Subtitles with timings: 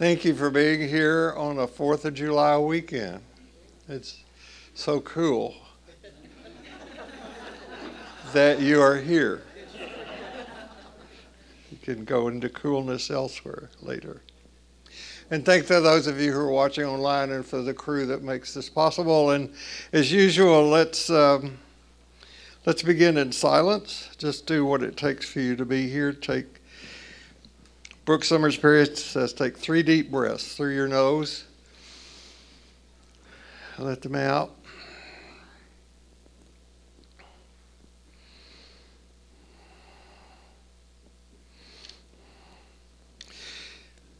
[0.00, 3.20] Thank you for being here on a 4th of July weekend.
[3.86, 4.24] It's
[4.72, 5.54] so cool
[8.32, 9.42] that you are here.
[11.70, 14.22] You can go into coolness elsewhere later.
[15.30, 18.22] And thank to those of you who are watching online and for the crew that
[18.22, 19.32] makes this possible.
[19.32, 19.52] And
[19.92, 21.58] as usual, let's um,
[22.64, 24.08] let's begin in silence.
[24.16, 26.14] Just do what it takes for you to be here.
[26.14, 26.59] Take
[28.10, 31.44] Brooke Summers Perry says, take three deep breaths through your nose.
[33.78, 34.50] Let them out.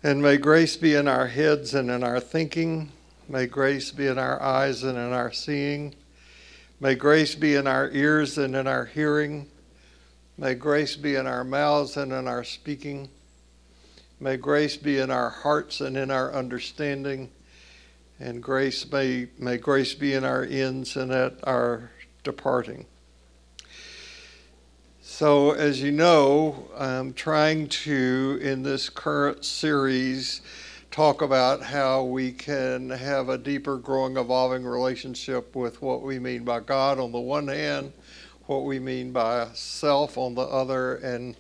[0.04, 2.92] And may grace be in our heads and in our thinking.
[3.28, 5.96] May grace be in our eyes and in our seeing.
[6.78, 9.48] May grace be in our ears and in our hearing.
[10.38, 13.08] May grace be in our mouths and in our speaking.
[14.22, 17.30] May grace be in our hearts and in our understanding.
[18.18, 21.90] And grace may, may grace be in our ends and at our
[22.22, 22.84] departing.
[25.00, 30.42] So, as you know, I'm trying to, in this current series,
[30.90, 36.44] talk about how we can have a deeper, growing, evolving relationship with what we mean
[36.44, 37.94] by God on the one hand,
[38.44, 41.36] what we mean by self on the other, and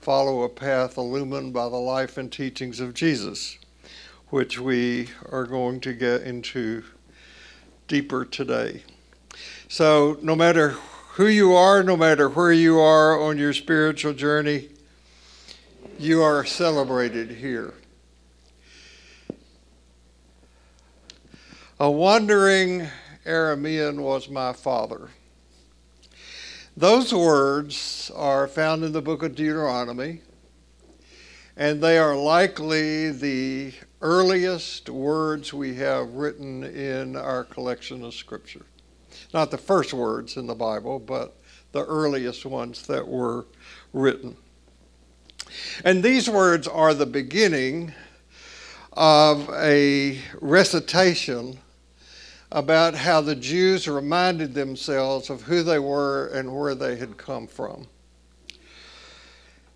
[0.00, 3.58] follow a path illumined by the life and teachings of Jesus,
[4.28, 6.84] which we are going to get into
[7.88, 8.82] deeper today.
[9.68, 10.70] So, no matter
[11.12, 14.68] who you are, no matter where you are on your spiritual journey,
[15.98, 17.74] you are celebrated here.
[21.80, 22.88] A wandering
[23.26, 25.10] Aramean was my father.
[26.78, 30.20] Those words are found in the book of Deuteronomy,
[31.56, 38.64] and they are likely the earliest words we have written in our collection of Scripture
[39.34, 41.36] not the first words in the Bible, but
[41.72, 43.46] the earliest ones that were
[43.92, 44.36] written.
[45.84, 47.92] And these words are the beginning
[48.92, 51.58] of a recitation
[52.50, 57.46] about how the Jews reminded themselves of who they were and where they had come
[57.46, 57.86] from.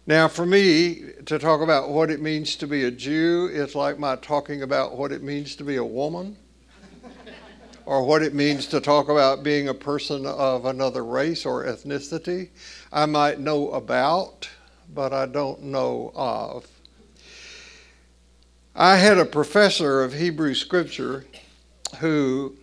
[0.07, 3.99] Now, for me, to talk about what it means to be a Jew is like
[3.99, 6.37] my talking about what it means to be a woman
[7.87, 12.49] or what it means to talk about being a person of another race or ethnicity.
[12.93, 14.49] I might know about,
[14.93, 16.67] but I don't know of.
[18.75, 21.27] I had a professor of Hebrew scripture
[22.01, 22.57] who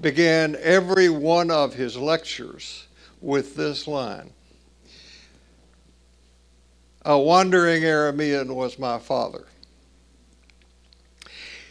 [0.00, 2.86] began every one of his lectures
[3.20, 4.30] with this line
[7.04, 9.46] A wandering Aramean was my father.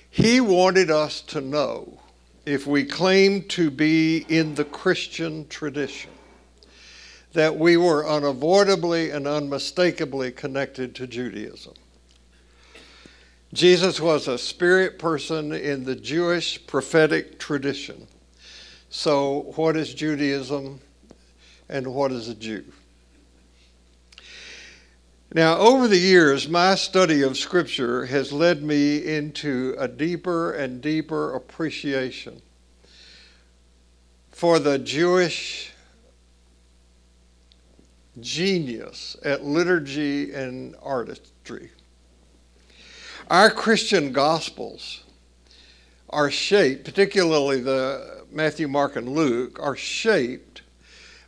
[0.09, 1.99] He wanted us to know
[2.45, 6.11] if we claim to be in the Christian tradition,
[7.33, 11.73] that we were unavoidably and unmistakably connected to Judaism.
[13.53, 18.07] Jesus was a spirit person in the Jewish prophetic tradition.
[18.97, 20.79] So, what is Judaism
[21.67, 22.63] and what is a Jew?
[25.33, 30.79] Now, over the years, my study of Scripture has led me into a deeper and
[30.79, 32.41] deeper appreciation
[34.31, 35.73] for the Jewish
[38.21, 41.69] genius at liturgy and artistry.
[43.29, 45.03] Our Christian Gospels
[46.11, 50.61] are shaped, particularly the Matthew, Mark, and Luke, are shaped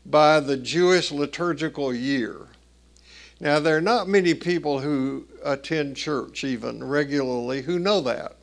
[0.05, 2.47] by the Jewish liturgical year.
[3.39, 8.35] Now, there are not many people who attend church even regularly who know that.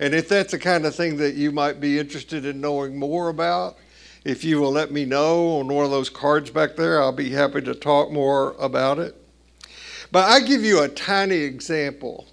[0.00, 3.28] And if that's the kind of thing that you might be interested in knowing more
[3.28, 3.76] about,
[4.24, 7.30] if you will let me know on one of those cards back there, I'll be
[7.30, 9.14] happy to talk more about it.
[10.10, 12.26] But I give you a tiny example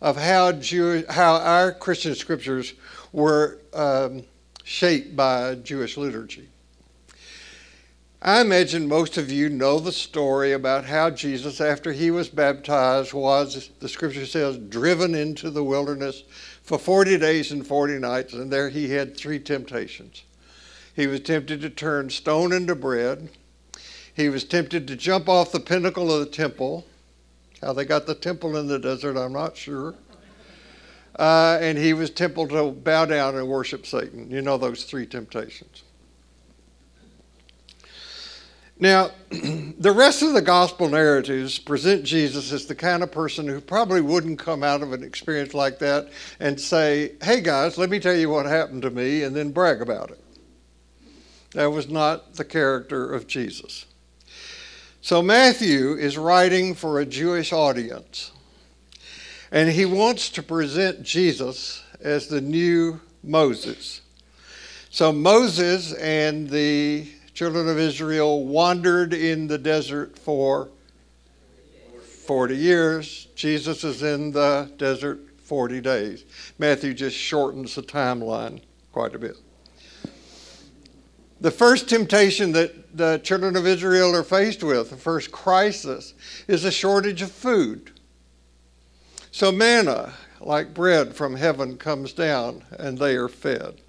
[0.00, 2.74] of how, Jewish, how our Christian scriptures
[3.12, 4.24] were um,
[4.70, 6.48] shaped by Jewish liturgy.
[8.22, 13.12] I imagine most of you know the story about how Jesus, after he was baptized,
[13.12, 16.22] was, the scripture says, driven into the wilderness
[16.62, 20.22] for 40 days and 40 nights, and there he had three temptations.
[20.94, 23.28] He was tempted to turn stone into bread.
[24.14, 26.86] He was tempted to jump off the pinnacle of the temple.
[27.60, 29.96] How they got the temple in the desert, I'm not sure.
[31.16, 34.30] Uh, and he was tempted to bow down and worship Satan.
[34.30, 35.82] You know those three temptations.
[38.80, 43.60] Now, the rest of the gospel narratives present Jesus as the kind of person who
[43.60, 46.08] probably wouldn't come out of an experience like that
[46.40, 49.82] and say, Hey guys, let me tell you what happened to me, and then brag
[49.82, 50.24] about it.
[51.52, 53.84] That was not the character of Jesus.
[55.02, 58.32] So Matthew is writing for a Jewish audience,
[59.52, 64.00] and he wants to present Jesus as the new Moses.
[64.90, 70.68] So Moses and the children of Israel wandered in the desert for
[72.26, 73.28] 40 years.
[73.34, 76.24] Jesus is in the desert 40 days.
[76.58, 78.62] Matthew just shortens the timeline
[78.92, 79.36] quite a bit.
[81.40, 86.14] The first temptation that the children of Israel are faced with, the first crisis,
[86.46, 87.92] is a shortage of food.
[89.32, 93.80] So manna, like bread from heaven, comes down and they are fed.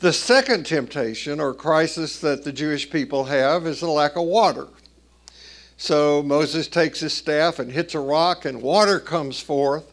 [0.00, 4.68] The second temptation or crisis that the Jewish people have is the lack of water.
[5.76, 9.92] So Moses takes his staff and hits a rock, and water comes forth.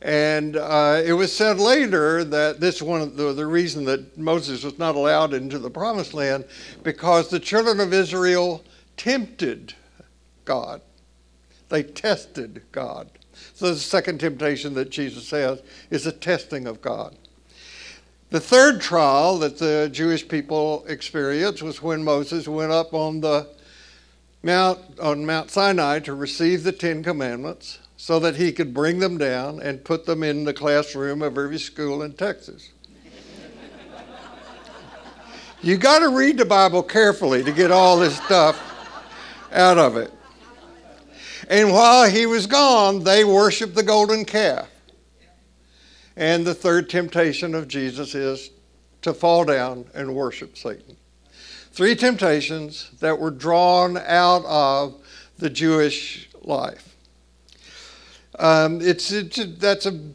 [0.00, 4.64] And uh, it was said later that this one of the, the reason that Moses
[4.64, 6.44] was not allowed into the promised land
[6.82, 8.64] because the children of Israel
[8.96, 9.74] tempted
[10.44, 10.80] God.
[11.72, 13.08] They tested God.
[13.54, 17.16] So the second temptation that Jesus has is a testing of God.
[18.28, 23.48] The third trial that the Jewish people experienced was when Moses went up on the
[24.42, 29.16] Mount on Mount Sinai to receive the Ten Commandments so that he could bring them
[29.16, 32.68] down and put them in the classroom of every school in Texas.
[35.62, 38.60] you got to read the Bible carefully to get all this stuff
[39.52, 40.12] out of it.
[41.48, 44.68] And while he was gone, they worshiped the golden calf.
[46.16, 48.50] And the third temptation of Jesus is
[49.02, 50.96] to fall down and worship Satan.
[51.72, 55.02] Three temptations that were drawn out of
[55.38, 56.96] the Jewish life.
[58.38, 60.14] Um, it's, it's that's an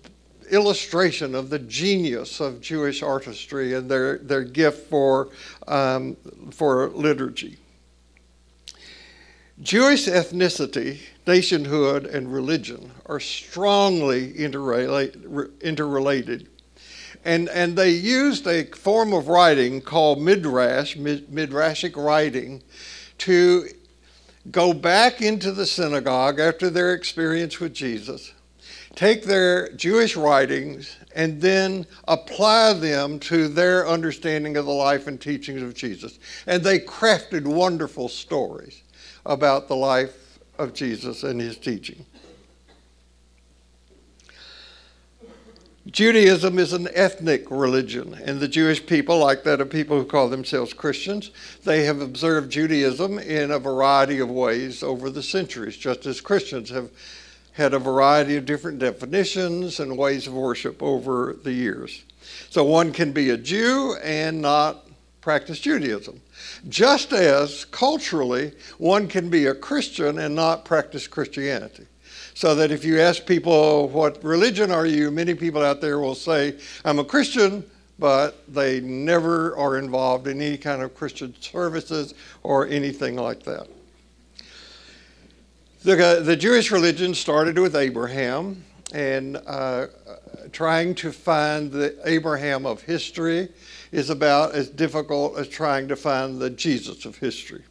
[0.51, 5.29] illustration of the genius of Jewish artistry and their, their gift for,
[5.67, 6.15] um,
[6.51, 7.57] for liturgy.
[9.61, 16.47] Jewish ethnicity, nationhood, and religion are strongly interrelated.
[17.25, 22.61] And, and they used a form of writing called midrash, midrashic writing,
[23.17, 23.67] to
[24.51, 28.31] go back into the synagogue after their experience with Jesus,
[28.93, 35.19] take their Jewish writings, and then apply them to their understanding of the life and
[35.19, 36.19] teachings of Jesus.
[36.45, 38.83] And they crafted wonderful stories
[39.27, 42.05] about the life of Jesus and his teaching.
[45.85, 50.27] Judaism is an ethnic religion, and the Jewish people, like that of people who call
[50.27, 51.31] themselves Christians,
[51.63, 56.69] they have observed Judaism in a variety of ways over the centuries, just as Christians
[56.71, 56.89] have
[57.53, 62.03] had a variety of different definitions and ways of worship over the years.
[62.49, 64.87] So one can be a Jew and not
[65.21, 66.21] practice Judaism.
[66.69, 71.85] Just as culturally, one can be a Christian and not practice Christianity.
[72.33, 75.09] So that if you ask people, what religion are you?
[75.09, 76.55] Many people out there will say,
[76.85, 77.63] I'm a Christian,
[77.99, 82.13] but they never are involved in any kind of Christian services
[82.43, 83.67] or anything like that.
[85.83, 89.87] The, the Jewish religion started with Abraham and uh,
[90.51, 93.49] trying to find the Abraham of history
[93.91, 97.63] is about as difficult as trying to find the Jesus of history.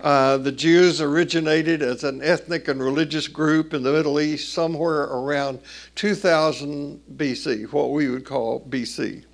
[0.00, 5.02] Uh, the Jews originated as an ethnic and religious group in the Middle East somewhere
[5.02, 5.60] around
[5.94, 9.24] 2000 BC, what we would call BC.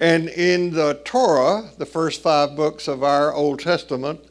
[0.00, 4.24] And in the Torah, the first five books of our Old Testament,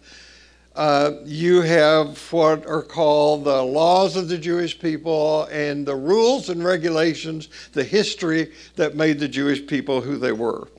[0.75, 6.49] uh, you have what are called the laws of the Jewish people and the rules
[6.49, 10.69] and regulations, the history that made the Jewish people who they were.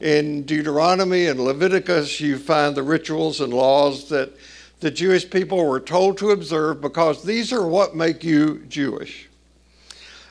[0.00, 4.32] In Deuteronomy and Leviticus, you find the rituals and laws that
[4.80, 9.28] the Jewish people were told to observe because these are what make you Jewish.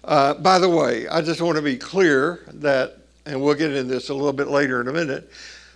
[0.04, 3.84] Uh, by the way, I just want to be clear that, and we'll get into
[3.84, 5.30] this a little bit later in a minute,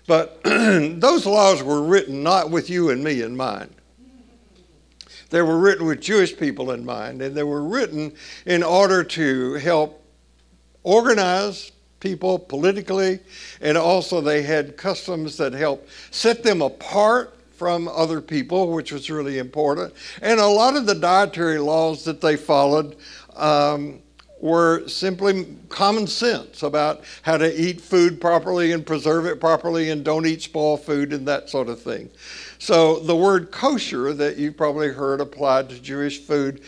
[0.07, 3.73] but those laws were written not with you and me in mind.
[5.29, 8.13] They were written with Jewish people in mind, and they were written
[8.45, 10.01] in order to help
[10.83, 13.19] organize people politically,
[13.59, 19.09] and also they had customs that helped set them apart from other people, which was
[19.09, 19.93] really important.
[20.21, 22.95] And a lot of the dietary laws that they followed
[23.35, 23.99] um,
[24.39, 30.03] were simply common sense about how to eat food properly and preserve it properly and
[30.03, 32.10] don't eat spoiled food and that sort of thing.
[32.60, 36.62] So the word kosher that you've probably heard applied to Jewish food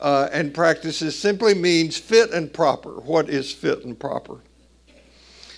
[0.00, 3.00] uh, and practices simply means fit and proper.
[3.00, 4.40] What is fit and proper?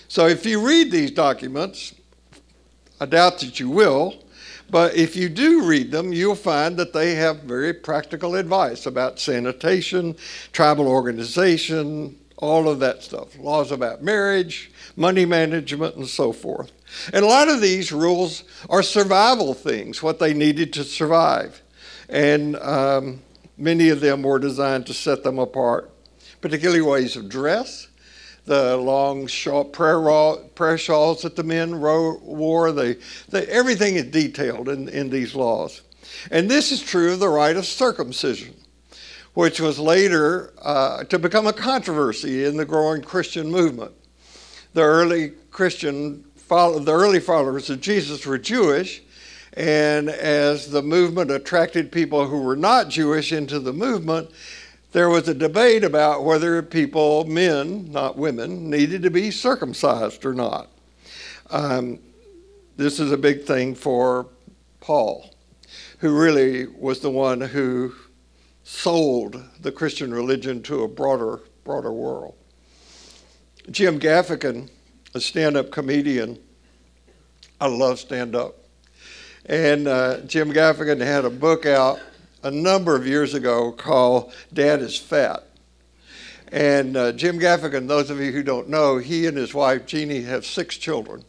[0.07, 1.93] So if you read these documents,
[2.99, 4.23] I doubt that you will,
[4.69, 9.19] but if you do read them, you'll find that they have very practical advice about
[9.19, 10.15] sanitation,
[10.51, 16.71] tribal organization, all of that stuff, laws about marriage, money management, and so forth.
[17.13, 21.61] And a lot of these rules are survival things, what they needed to survive.
[22.07, 23.21] And um,
[23.57, 25.91] many of them were designed to set them apart,
[26.39, 27.88] particularly ways of dress,
[28.49, 30.01] the long short prayer,
[30.55, 32.71] prayer shawls that the men wore.
[32.71, 32.97] They,
[33.31, 35.83] everything is detailed in, in these laws.
[36.31, 38.55] And this is true of the rite of circumcision,
[39.35, 43.91] which was later uh, to become a controversy in the growing Christian movement.
[44.73, 49.03] The early Christian, follow, the early followers of Jesus were Jewish,
[49.53, 54.31] and as the movement attracted people who were not Jewish into the movement,
[54.91, 60.33] there was a debate about whether people, men, not women, needed to be circumcised or
[60.33, 60.69] not.
[61.51, 61.99] Um,
[62.75, 64.27] this is a big thing for
[64.79, 65.33] Paul,
[65.99, 67.93] who really was the one who
[68.63, 72.35] sold the Christian religion to a broader, broader world.
[73.69, 74.69] Jim Gaffigan,
[75.13, 76.39] a stand up comedian,
[77.61, 78.55] I love stand up.
[79.45, 81.99] And uh, Jim Gaffigan had a book out
[82.43, 85.43] a number of years ago called Dad is Fat.
[86.51, 90.23] And uh, Jim Gaffigan, those of you who don't know, he and his wife Jeannie
[90.23, 91.23] have six children.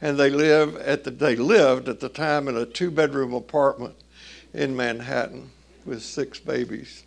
[0.00, 3.94] And they live at the, they lived at the time in a two bedroom apartment
[4.54, 5.50] in Manhattan
[5.84, 7.04] with six babies.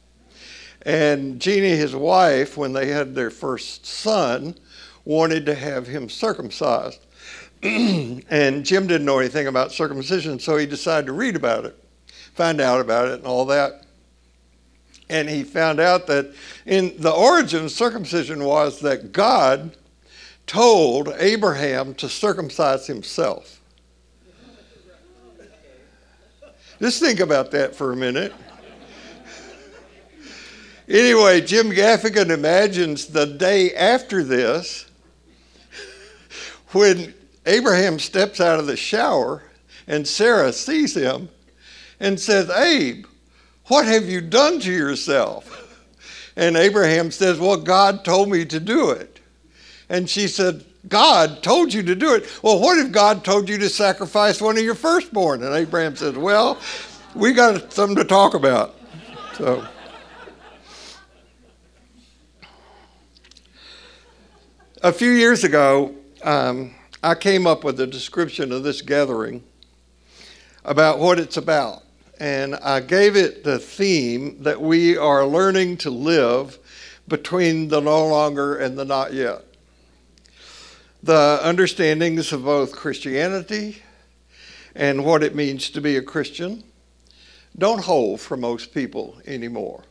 [0.83, 4.55] And Jeannie, his wife, when they had their first son,
[5.05, 6.99] wanted to have him circumcised.
[7.63, 11.77] and Jim didn't know anything about circumcision, so he decided to read about it
[12.33, 13.85] find out about it and all that.
[15.09, 16.33] And he found out that
[16.65, 19.75] in the origin of circumcision was that God
[20.47, 23.59] told Abraham to circumcise himself.
[26.79, 28.33] Just think about that for a minute.
[30.87, 34.89] Anyway, Jim Gaffigan imagines the day after this
[36.71, 37.13] when
[37.45, 39.43] Abraham steps out of the shower
[39.87, 41.29] and Sarah sees him
[42.01, 43.05] and says, Abe,
[43.67, 45.57] what have you done to yourself?
[46.35, 49.19] And Abraham says, Well, God told me to do it.
[49.87, 52.25] And she said, God told you to do it.
[52.41, 55.43] Well, what if God told you to sacrifice one of your firstborn?
[55.43, 56.57] And Abraham says, Well,
[57.13, 58.75] we got something to talk about.
[59.35, 59.65] So.
[64.81, 65.93] A few years ago,
[66.23, 69.43] um, I came up with a description of this gathering
[70.65, 71.83] about what it's about
[72.21, 76.59] and I gave it the theme that we are learning to live
[77.07, 79.43] between the no longer and the not yet.
[81.01, 83.81] The understandings of both Christianity
[84.75, 86.63] and what it means to be a Christian
[87.57, 89.83] don't hold for most people anymore.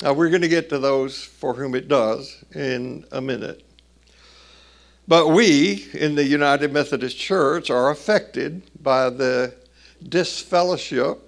[0.00, 3.62] Now, we're going to get to those for whom it does in a minute.
[5.06, 9.59] But we in the United Methodist Church are affected by the
[10.08, 11.18] disfellowship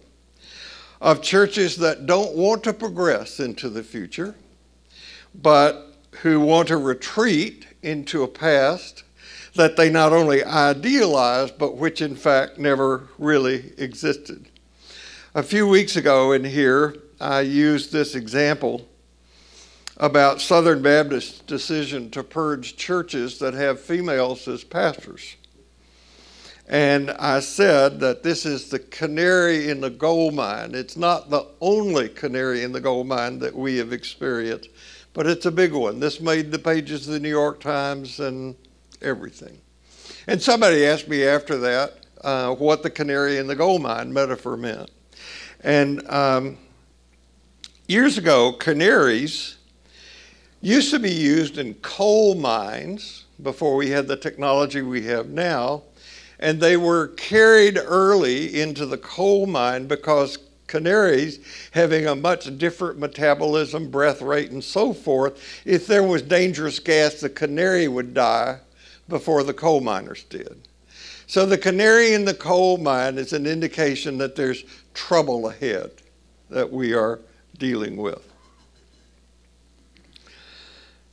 [1.01, 4.35] of churches that don't want to progress into the future,
[5.35, 9.03] but who want to retreat into a past
[9.55, 14.49] that they not only idealize, but which in fact never really existed.
[15.35, 18.89] A few weeks ago in here, I used this example
[19.97, 25.37] about Southern Baptist's decision to purge churches that have females as pastors.
[26.69, 30.75] And I said that this is the canary in the gold mine.
[30.75, 34.69] It's not the only canary in the gold mine that we have experienced,
[35.13, 36.01] but it's a big one.
[36.01, 38.55] This made the pages of the New York Times and
[39.03, 39.61] everything.
[40.27, 44.57] And somebody asked me after that uh, what the canary in the gold mine metaphor
[44.57, 44.91] meant.
[45.65, 46.59] And um,
[47.89, 49.57] years ago, canaries
[50.61, 55.83] used to be used in coal mines before we had the technology we have now
[56.43, 61.39] and they were carried early into the coal mine because canaries
[61.71, 67.21] having a much different metabolism, breath rate, and so forth, if there was dangerous gas,
[67.21, 68.59] the canary would die
[69.09, 70.67] before the coal miners did.
[71.29, 75.93] So the canary in the coal mine is an indication that there's trouble ahead
[76.51, 77.21] that we are
[77.57, 78.29] dealing with.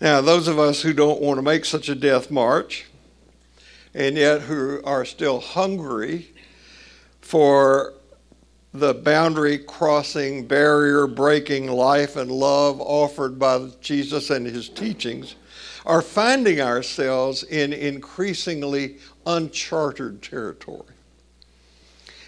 [0.01, 2.88] Now, those of us who don't want to make such a death march,
[3.93, 6.27] and yet who are still hungry
[7.21, 7.93] for
[8.73, 15.35] the boundary crossing, barrier breaking life and love offered by Jesus and his teachings,
[15.85, 20.93] are finding ourselves in increasingly uncharted territory.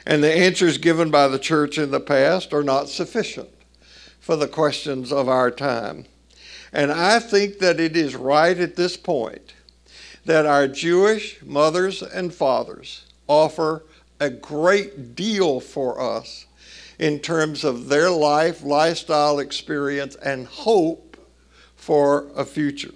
[0.06, 3.50] And the answers given by the church in the past are not sufficient
[4.20, 6.06] for the questions of our time.
[6.74, 9.54] And I think that it is right at this point
[10.26, 13.84] that our Jewish mothers and fathers offer
[14.20, 16.46] a great deal for us
[17.00, 21.18] in terms of their life, lifestyle experience, and hope
[21.76, 22.94] for a future.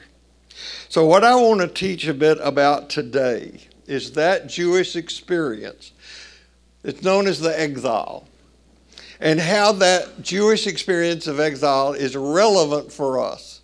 [0.89, 5.91] So, what I want to teach a bit about today is that Jewish experience.
[6.83, 8.27] It's known as the exile,
[9.19, 13.61] and how that Jewish experience of exile is relevant for us.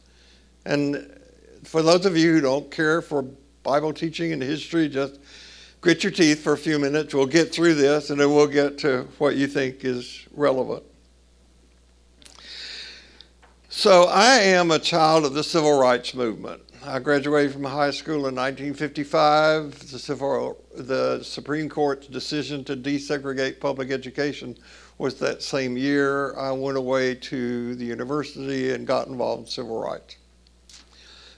[0.65, 1.19] And
[1.63, 3.25] for those of you who don't care for
[3.63, 5.19] Bible teaching and history, just
[5.81, 7.13] grit your teeth for a few minutes.
[7.13, 10.83] We'll get through this and then we'll get to what you think is relevant.
[13.69, 16.61] So, I am a child of the civil rights movement.
[16.83, 19.91] I graduated from high school in 1955.
[19.91, 24.57] The, civil, the Supreme Court's decision to desegregate public education
[24.97, 26.35] was that same year.
[26.37, 30.17] I went away to the university and got involved in civil rights.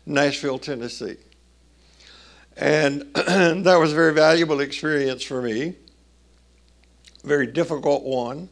[0.05, 1.17] Nashville, Tennessee.
[2.57, 5.75] And that was a very valuable experience for me,
[7.23, 8.49] very difficult one.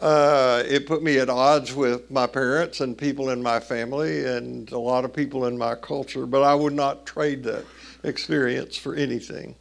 [0.00, 4.70] Uh, it put me at odds with my parents and people in my family and
[4.72, 7.64] a lot of people in my culture, but I would not trade that
[8.02, 9.54] experience for anything.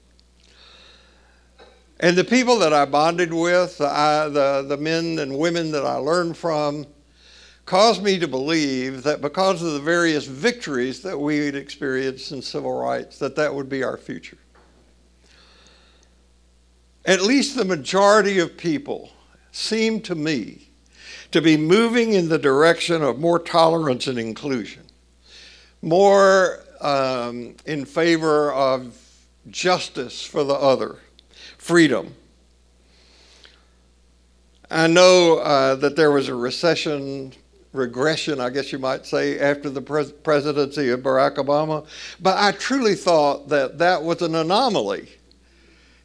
[1.99, 5.95] And the people that I bonded with, I, the, the men and women that I
[5.95, 6.85] learned from,
[7.65, 12.41] caused me to believe that because of the various victories that we had experienced in
[12.41, 14.37] civil rights, that that would be our future.
[17.05, 19.11] At least the majority of people
[19.51, 20.69] seem to me
[21.31, 24.83] to be moving in the direction of more tolerance and inclusion,
[25.81, 28.97] more um, in favor of
[29.49, 30.97] justice for the other,
[31.57, 32.13] freedom.
[34.69, 37.33] I know uh, that there was a recession
[37.73, 41.85] regression, I guess you might say, after the pres- presidency of Barack Obama.
[42.21, 45.09] But I truly thought that that was an anomaly.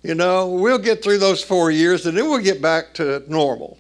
[0.03, 3.79] You know, we'll get through those four years and then we'll get back to normal.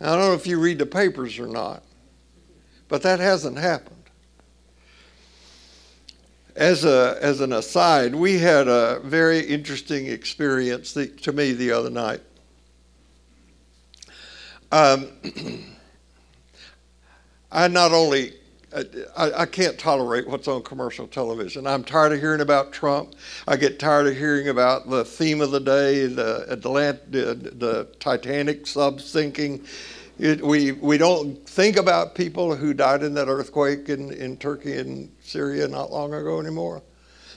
[0.00, 1.82] I don't know if you read the papers or not,
[2.88, 3.96] but that hasn't happened.
[6.54, 11.90] As, a, as an aside, we had a very interesting experience to me the other
[11.90, 12.20] night.
[14.70, 15.08] Um,
[17.52, 18.34] I not only
[19.16, 21.66] I, I, can't tolerate what's on commercial television.
[21.66, 23.14] I'm tired of hearing about Trump.
[23.46, 27.88] I get tired of hearing about the theme of the day, the Atlant- the, the
[27.98, 29.64] Titanic sub sinking.
[30.18, 34.76] It, we we don't think about people who died in that earthquake in, in Turkey
[34.76, 36.82] and Syria not long ago anymore.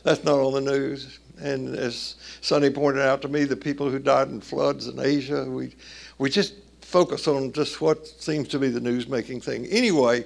[0.04, 1.20] That's not on the news.
[1.40, 5.46] And as Sonny pointed out to me, the people who died in floods in Asia,
[5.46, 5.76] we
[6.18, 6.56] we just
[6.92, 9.66] focus on just what seems to be the news making thing.
[9.68, 10.26] Anyway,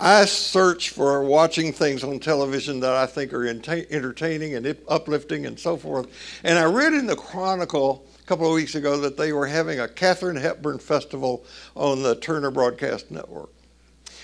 [0.00, 5.58] I search for watching things on television that I think are entertaining and uplifting and
[5.58, 6.08] so forth.
[6.42, 9.78] And I read in the Chronicle a couple of weeks ago that they were having
[9.78, 11.44] a Katharine Hepburn festival
[11.76, 13.50] on the Turner Broadcast Network.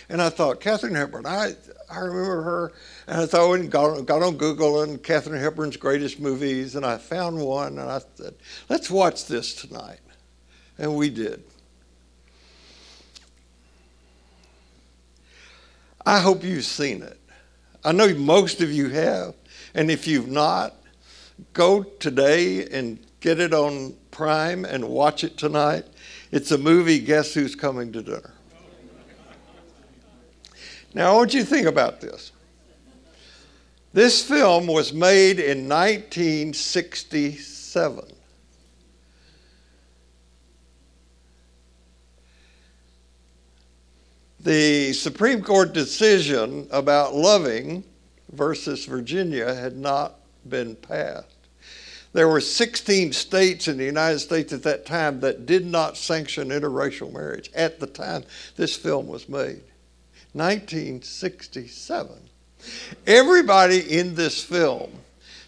[0.09, 1.53] And I thought, Katharine Hepburn, I,
[1.89, 2.73] I remember her.
[3.07, 6.85] And I thought, oh, and got, got on Google and Katharine Hepburn's greatest movies, and
[6.85, 8.35] I found one, and I said,
[8.69, 10.01] let's watch this tonight.
[10.77, 11.45] And we did.
[16.05, 17.19] I hope you've seen it.
[17.85, 19.35] I know most of you have.
[19.75, 20.75] And if you've not,
[21.53, 25.85] go today and get it on Prime and watch it tonight.
[26.31, 28.35] It's a movie, Guess Who's Coming to Dinner?
[30.95, 32.33] Now, I want you to think about this.
[33.95, 38.05] This film was made in 1967.
[44.43, 47.85] The Supreme Court decision about Loving
[48.33, 50.17] versus Virginia had not
[50.49, 51.29] been passed.
[52.13, 56.49] There were 16 states in the United States at that time that did not sanction
[56.49, 58.25] interracial marriage at the time
[58.57, 59.63] this film was made.
[60.33, 62.17] 1967.
[63.07, 64.91] Everybody in this film,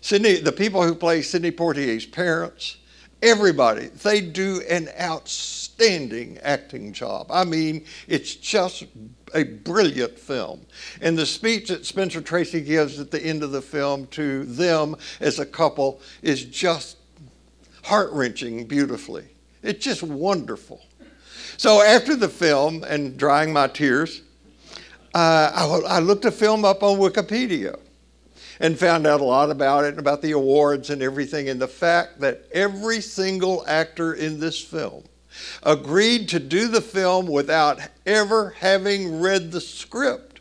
[0.00, 2.76] Sidney, the people who play Sidney Poitier's parents,
[3.22, 5.63] everybody, they do an outstanding
[6.42, 7.26] acting job.
[7.30, 8.84] I mean, it's just
[9.34, 10.64] a brilliant film.
[11.00, 14.96] And the speech that Spencer Tracy gives at the end of the film to them
[15.20, 16.98] as a couple is just
[17.82, 19.24] heart wrenching beautifully.
[19.62, 20.84] It's just wonderful.
[21.56, 24.22] So after the film and drying my tears,
[25.14, 27.78] uh, I, I looked the film up on Wikipedia
[28.60, 31.68] and found out a lot about it and about the awards and everything, and the
[31.68, 35.04] fact that every single actor in this film
[35.62, 40.40] agreed to do the film without ever having read the script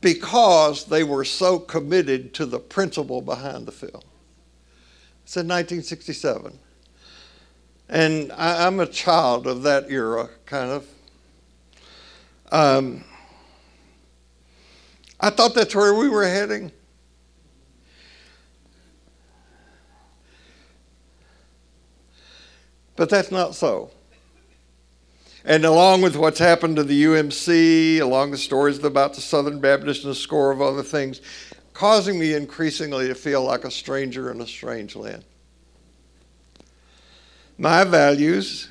[0.00, 4.02] because they were so committed to the principle behind the film.
[5.24, 6.58] It's in 1967.
[7.88, 10.86] And I, am a child of that era, kind of.
[12.52, 13.04] Um,
[15.18, 16.72] I thought that's where we were heading.
[23.00, 23.88] But that's not so.
[25.42, 30.04] And along with what's happened to the UMC, along the stories about the Southern Baptist
[30.04, 31.22] and a score of other things,
[31.72, 35.24] causing me increasingly to feel like a stranger in a strange land.
[37.56, 38.68] My values,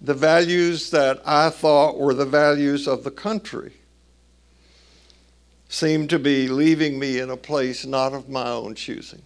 [0.00, 3.70] the values that I thought were the values of the country,
[5.68, 9.22] seem to be leaving me in a place not of my own choosing.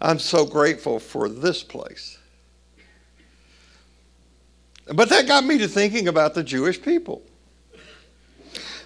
[0.00, 2.18] I'm so grateful for this place.
[4.86, 7.22] But that got me to thinking about the Jewish people.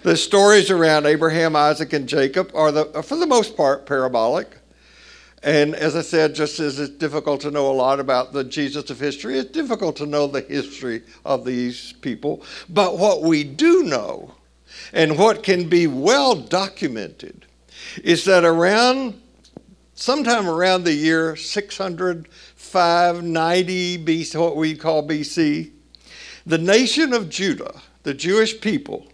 [0.03, 4.49] The stories around Abraham, Isaac, and Jacob are, the, for the most part, parabolic.
[5.45, 8.91] And as I said, just as it's difficult to know a lot about the Jesus
[8.91, 12.45] of history, it's difficult to know the history of these people.
[12.69, 14.35] But what we do know,
[14.93, 17.47] and what can be well documented,
[18.03, 19.22] is that around
[20.03, 25.71] sometime around the year 600, 590 BC, what we call BC,
[26.45, 29.07] the nation of Judah, the Jewish people,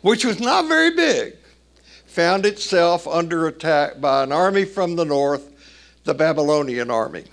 [0.00, 1.36] which was not very big,
[2.06, 5.52] found itself under attack by an army from the north,
[6.04, 7.24] the Babylonian army.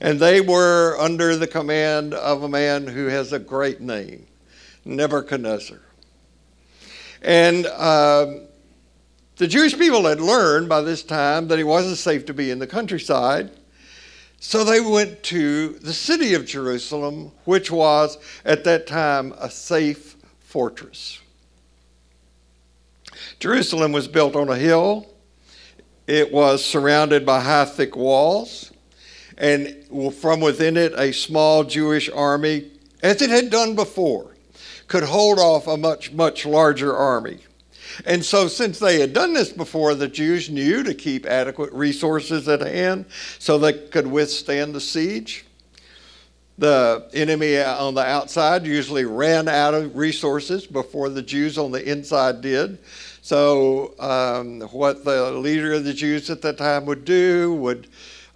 [0.00, 4.26] And they were under the command of a man who has a great name,
[4.84, 5.80] Nebuchadnezzar.
[7.22, 8.48] And um,
[9.36, 12.58] the Jewish people had learned by this time that it wasn't safe to be in
[12.58, 13.50] the countryside.
[14.38, 20.16] So they went to the city of Jerusalem, which was at that time a safe
[20.40, 21.20] fortress.
[23.40, 25.06] Jerusalem was built on a hill.
[26.06, 28.70] It was surrounded by high, thick walls.
[29.36, 32.70] And from within it, a small Jewish army,
[33.02, 34.36] as it had done before,
[34.86, 37.38] could hold off a much, much larger army.
[38.06, 42.48] And so, since they had done this before, the Jews knew to keep adequate resources
[42.48, 43.06] at hand
[43.38, 45.44] so they could withstand the siege.
[46.56, 51.82] The enemy on the outside usually ran out of resources before the Jews on the
[51.90, 52.78] inside did.
[53.22, 57.88] So, um, what the leader of the Jews at that time would do would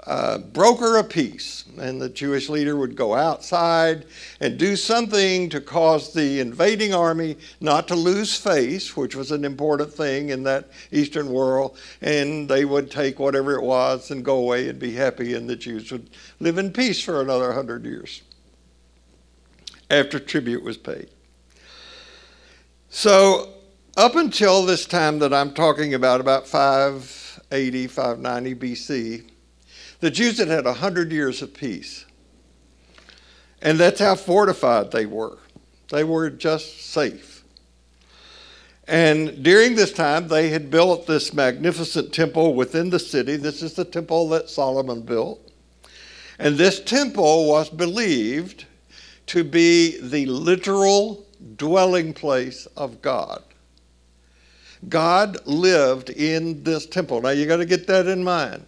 [0.07, 4.07] broker a peace, and the Jewish leader would go outside
[4.41, 9.45] and do something to cause the invading army not to lose face, which was an
[9.45, 14.39] important thing in that Eastern world, and they would take whatever it was and go
[14.39, 18.23] away and be happy, and the Jews would live in peace for another hundred years
[19.91, 21.09] after tribute was paid.
[22.91, 23.53] So,
[23.97, 29.31] up until this time that I'm talking about, about 580, 590 BC,
[30.01, 32.05] the Jews had had 100 years of peace.
[33.61, 35.39] And that's how fortified they were.
[35.91, 37.43] They were just safe.
[38.87, 43.37] And during this time, they had built this magnificent temple within the city.
[43.37, 45.53] This is the temple that Solomon built.
[46.39, 48.65] And this temple was believed
[49.27, 53.43] to be the literal dwelling place of God.
[54.89, 57.21] God lived in this temple.
[57.21, 58.65] Now you got to get that in mind.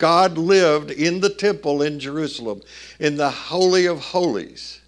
[0.00, 2.62] God lived in the temple in Jerusalem,
[2.98, 4.80] in the Holy of Holies.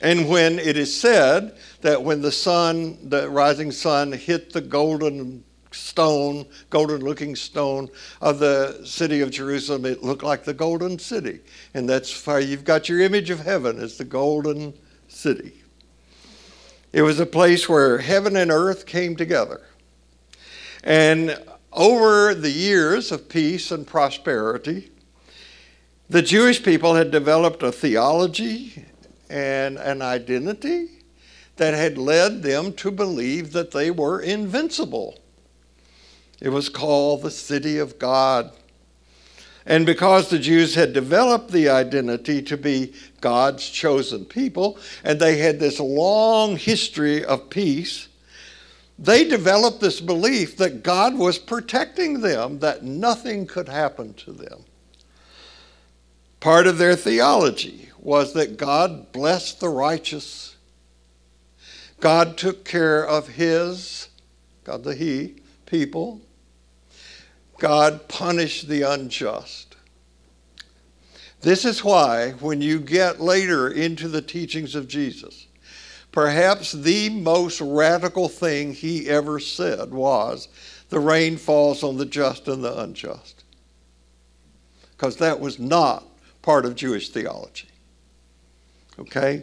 [0.00, 5.44] And when it is said that when the sun, the rising sun, hit the golden
[5.72, 7.88] stone, golden looking stone
[8.20, 11.40] of the city of Jerusalem, it looked like the golden city.
[11.74, 14.74] And that's why you've got your image of heaven as the golden
[15.08, 15.62] city.
[16.92, 19.62] It was a place where heaven and earth came together.
[20.84, 21.36] And
[21.72, 24.90] over the years of peace and prosperity,
[26.08, 28.84] the Jewish people had developed a theology
[29.30, 30.88] and an identity
[31.56, 35.18] that had led them to believe that they were invincible.
[36.40, 38.52] It was called the city of God.
[39.64, 45.38] And because the Jews had developed the identity to be God's chosen people, and they
[45.38, 48.08] had this long history of peace,
[48.98, 54.64] they developed this belief that God was protecting them, that nothing could happen to them.
[56.40, 60.56] Part of their theology was that God blessed the righteous.
[62.00, 64.08] God took care of his,
[64.64, 66.20] God the He, people.
[67.58, 69.76] God punished the unjust.
[71.40, 75.46] This is why, when you get later into the teachings of Jesus,
[76.12, 80.48] perhaps the most radical thing he ever said was,
[80.90, 83.44] The rain falls on the just and the unjust.
[84.92, 86.04] Because that was not
[86.42, 87.68] part of Jewish theology.
[88.98, 89.42] Okay?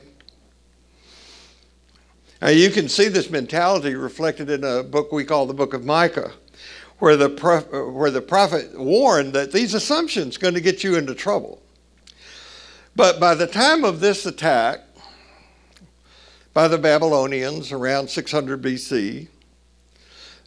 [2.42, 5.84] Now, you can see this mentality reflected in a book we call the Book of
[5.84, 6.32] Micah,
[7.00, 7.30] where the,
[7.94, 11.62] where the prophet warned that these assumptions are going to get you into trouble.
[12.96, 14.89] But by the time of this attack
[16.54, 19.28] by the Babylonians around 600 BC,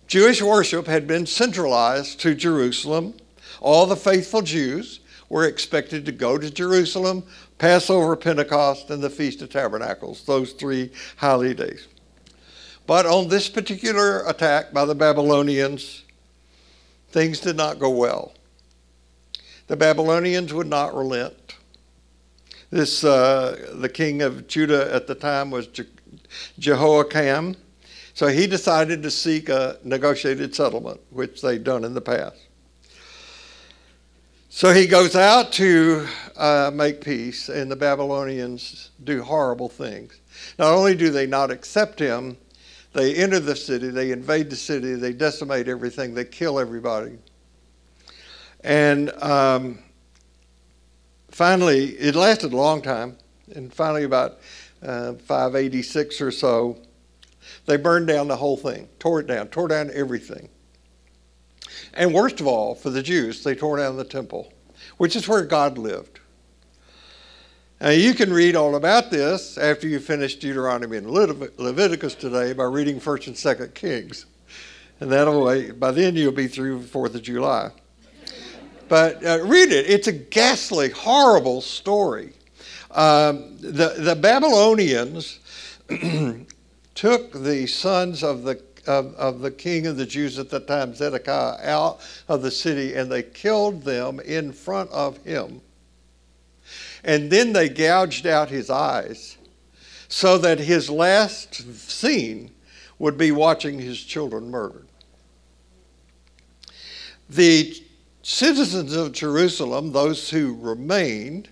[0.07, 3.15] Jewish worship had been centralized to Jerusalem.
[3.61, 7.25] All the faithful Jews were expected to go to Jerusalem,
[7.57, 11.87] Passover, Pentecost, and the Feast of Tabernacles, those three holidays.
[12.87, 16.03] But on this particular attack by the Babylonians,
[17.11, 18.35] things did not go well.
[19.69, 21.35] The Babylonians would not relent.
[22.73, 25.85] This, uh, the king of Judah at the time was Je-
[26.59, 27.55] Jehoiakim.
[28.15, 32.37] So he decided to seek a negotiated settlement, which they'd done in the past.
[34.49, 40.19] So he goes out to uh, make peace, and the Babylonians do horrible things.
[40.59, 42.39] Not only do they not accept him,
[42.95, 47.19] they enter the city, they invade the city, they decimate everything, they kill everybody.
[48.65, 49.79] And um,
[51.35, 53.17] finally, it lasted a long time,
[53.55, 54.39] and finally, about
[54.83, 56.79] uh, 586 or so,
[57.67, 60.49] they burned down the whole thing, tore it down, tore down everything.
[61.95, 64.53] And worst of all, for the Jews, they tore down the temple,
[64.97, 66.21] which is where God lived.
[67.81, 72.65] Now, you can read all about this after you finish Deuteronomy and Leviticus today by
[72.65, 74.27] reading 1st and 2nd Kings.
[75.01, 77.73] And that'll way, by then you'll be through 4th of July.
[78.93, 79.89] But uh, read it.
[79.89, 82.35] It's a ghastly, horrible story.
[82.91, 85.39] Um, the, the Babylonians
[86.95, 90.95] took the sons of the of, of the king of the Jews at the time,
[90.95, 95.63] Zedekiah, out of the city and they killed them in front of him.
[97.03, 99.39] And then they gouged out his eyes
[100.09, 102.51] so that his last scene
[102.99, 104.87] would be watching his children murdered.
[107.31, 107.82] The
[108.23, 111.49] citizens of Jerusalem, those who remained,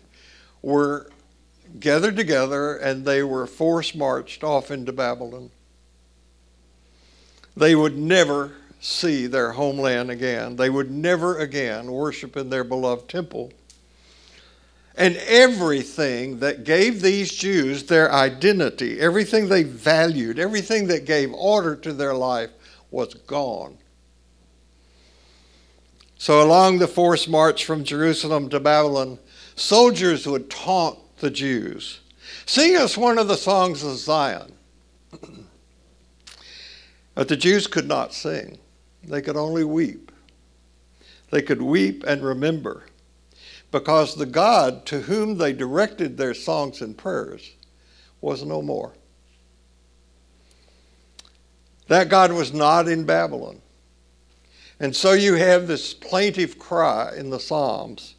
[0.63, 1.11] were
[1.79, 5.51] gathered together and they were force marched off into Babylon
[7.57, 10.57] they would never see their homeland again.
[10.57, 13.53] They would never again worship in their beloved temple.
[14.97, 21.77] And everything that gave these Jews their identity, everything they valued, everything that gave order
[21.77, 22.51] to their life
[22.91, 23.77] was gone.
[26.21, 29.19] So, along the forced march from Jerusalem to Babylon,
[29.55, 32.01] soldiers would taunt the Jews.
[32.45, 34.53] Sing us one of the songs of Zion.
[37.15, 38.59] But the Jews could not sing,
[39.03, 40.13] they could only weep.
[41.31, 42.85] They could weep and remember
[43.73, 47.51] because the God to whom they directed their songs and prayers
[48.21, 48.93] was no more.
[51.89, 53.63] That God was not in Babylon.
[54.81, 58.15] And so you have this plaintive cry in the Psalms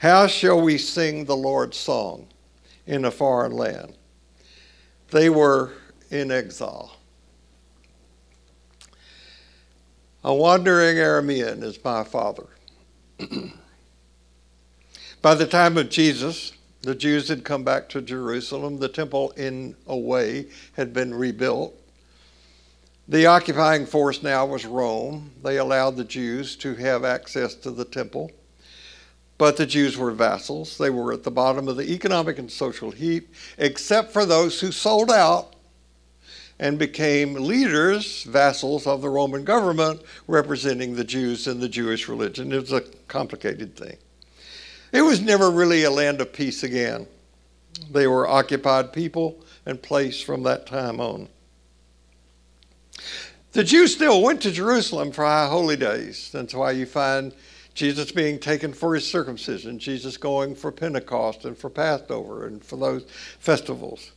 [0.00, 2.26] How shall we sing the Lord's song
[2.86, 3.96] in a foreign land?
[5.10, 5.72] They were
[6.10, 6.96] in exile.
[10.24, 12.46] A wandering Aramean is my father.
[15.22, 16.52] By the time of Jesus,
[16.82, 18.78] the Jews had come back to Jerusalem.
[18.78, 21.78] The temple, in a way, had been rebuilt.
[23.06, 25.32] The occupying force now was Rome.
[25.42, 28.30] They allowed the Jews to have access to the temple.
[29.36, 30.78] But the Jews were vassals.
[30.78, 34.72] They were at the bottom of the economic and social heap, except for those who
[34.72, 35.54] sold out
[36.58, 42.52] and became leaders, vassals of the Roman government, representing the Jews and the Jewish religion.
[42.52, 43.98] It was a complicated thing.
[44.92, 47.06] It was never really a land of peace again.
[47.90, 51.28] They were occupied people and place from that time on.
[53.52, 56.30] The Jews still went to Jerusalem for high holy days.
[56.32, 57.32] That's why you find
[57.74, 62.76] Jesus being taken for his circumcision, Jesus going for Pentecost and for Passover and for
[62.76, 63.04] those
[63.38, 64.12] festivals.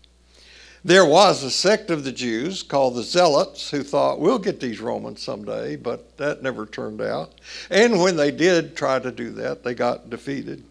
[0.84, 4.80] There was a sect of the Jews called the Zealots who thought, we'll get these
[4.80, 7.34] Romans someday, but that never turned out.
[7.70, 10.64] And when they did try to do that, they got defeated.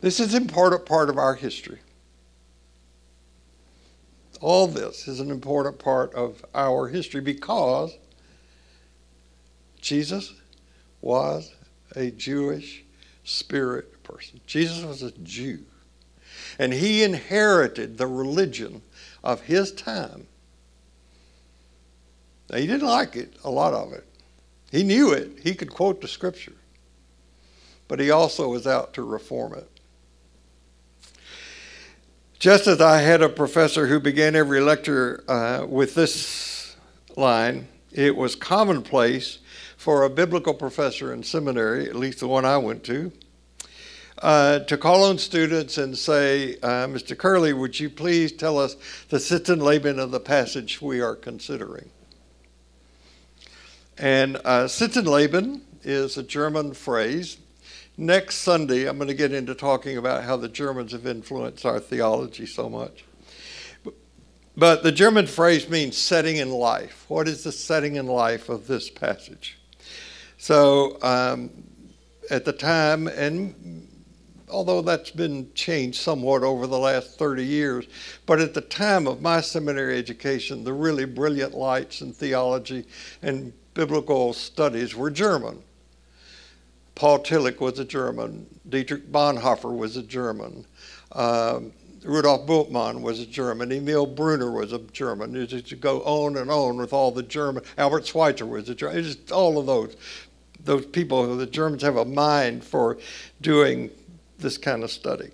[0.00, 1.78] This is an important part of our history.
[4.40, 7.96] All this is an important part of our history because
[9.80, 10.32] Jesus
[11.00, 11.54] was
[11.96, 12.84] a Jewish
[13.24, 14.40] spirit person.
[14.46, 15.64] Jesus was a Jew.
[16.58, 18.82] And he inherited the religion
[19.22, 20.26] of his time.
[22.50, 24.06] Now, he didn't like it, a lot of it.
[24.70, 26.54] He knew it, he could quote the scripture.
[27.88, 29.77] But he also was out to reform it.
[32.38, 36.76] Just as I had a professor who began every lecture uh, with this
[37.16, 39.40] line, it was commonplace
[39.76, 43.10] for a biblical professor in seminary, at least the one I went to,
[44.18, 47.18] uh, to call on students and say, uh, Mr.
[47.18, 48.76] Curley, would you please tell us
[49.08, 51.90] the Sitz im Leben of the passage we are considering?
[53.96, 57.38] And uh, Sitz im Leben is a German phrase.
[58.00, 61.80] Next Sunday, I'm going to get into talking about how the Germans have influenced our
[61.80, 63.04] theology so much.
[64.56, 67.06] But the German phrase means setting in life.
[67.08, 69.58] What is the setting in life of this passage?
[70.36, 71.50] So, um,
[72.30, 73.88] at the time, and
[74.48, 77.86] although that's been changed somewhat over the last 30 years.
[78.26, 82.86] But at the time of my seminary education, the really brilliant lights in theology
[83.22, 85.64] and biblical studies were German.
[86.98, 88.44] Paul Tillich was a German.
[88.68, 90.66] Dietrich Bonhoeffer was a German.
[91.12, 93.70] Um, Rudolf Bultmann was a German.
[93.70, 95.32] Emil Brunner was a German.
[95.32, 97.62] You just go on and on with all the German.
[97.78, 99.04] Albert Schweitzer was a German.
[99.04, 99.96] Just all of those,
[100.64, 101.36] those people.
[101.36, 102.98] The Germans have a mind for
[103.40, 103.90] doing
[104.38, 105.30] this kind of study.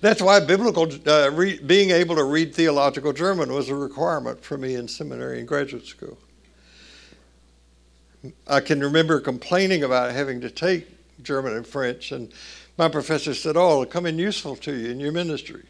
[0.00, 4.58] That's why biblical uh, re- being able to read theological German was a requirement for
[4.58, 6.18] me in seminary and graduate school.
[8.46, 10.86] I can remember complaining about having to take
[11.22, 12.32] German and French, and
[12.76, 15.64] my professor said, "Oh, it'll come in useful to you in your ministry."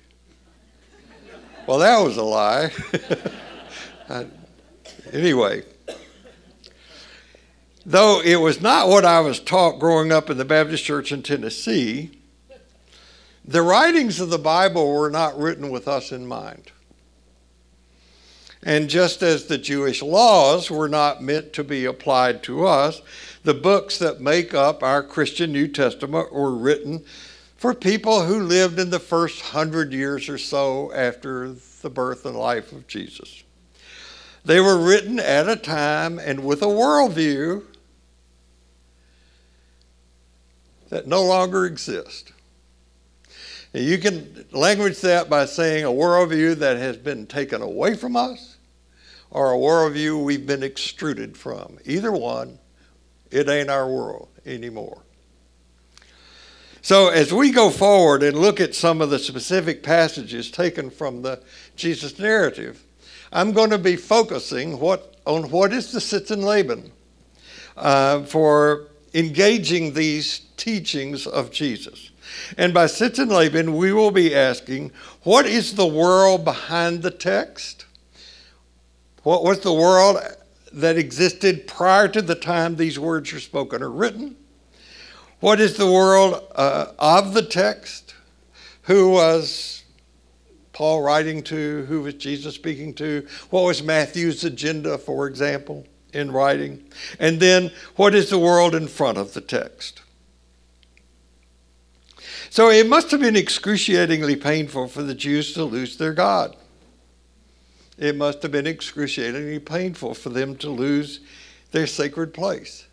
[1.67, 2.71] well, that was a lie.
[4.09, 4.27] I,
[5.13, 5.63] anyway,
[7.87, 11.23] Though it was not what I was taught growing up in the Baptist church in
[11.23, 12.11] Tennessee,
[13.45, 16.73] the writings of the Bible were not written with us in mind.
[18.63, 23.01] And just as the Jewish laws were not meant to be applied to us,
[23.43, 27.05] the books that make up our Christian New Testament were written
[27.57, 32.37] for people who lived in the first hundred years or so after the birth and
[32.37, 33.43] life of Jesus.
[34.45, 37.65] They were written at a time and with a worldview
[40.91, 42.33] that no longer exists.
[43.73, 48.50] You can language that by saying a worldview that has been taken away from us
[49.31, 51.79] or a worldview we've been extruded from.
[51.85, 52.59] Either one,
[53.31, 55.03] it ain't our world anymore.
[56.83, 61.21] So, as we go forward and look at some of the specific passages taken from
[61.23, 61.43] the
[61.77, 62.83] Jesus narrative,
[63.33, 66.91] I'm going to be focusing what, on what is the Sitz im Leben
[67.77, 72.11] uh, for engaging these teachings of Jesus.
[72.57, 74.91] And by Sitz im Leben, we will be asking,
[75.23, 77.85] what is the world behind the text?
[79.23, 80.19] What was the world
[80.73, 84.37] that existed prior to the time these words are spoken or written?
[85.41, 88.15] What is the world uh, of the text?
[88.83, 89.85] Who was
[90.73, 91.85] Paul writing to?
[91.87, 93.27] Who was Jesus speaking to?
[93.51, 96.85] What was Matthew's agenda, for example, in writing?
[97.19, 100.03] And then, what is the world in front of the text?
[102.51, 106.57] So it must have been excruciatingly painful for the Jews to lose their God.
[108.01, 111.21] It must have been excruciatingly painful for them to lose
[111.71, 112.87] their sacred place.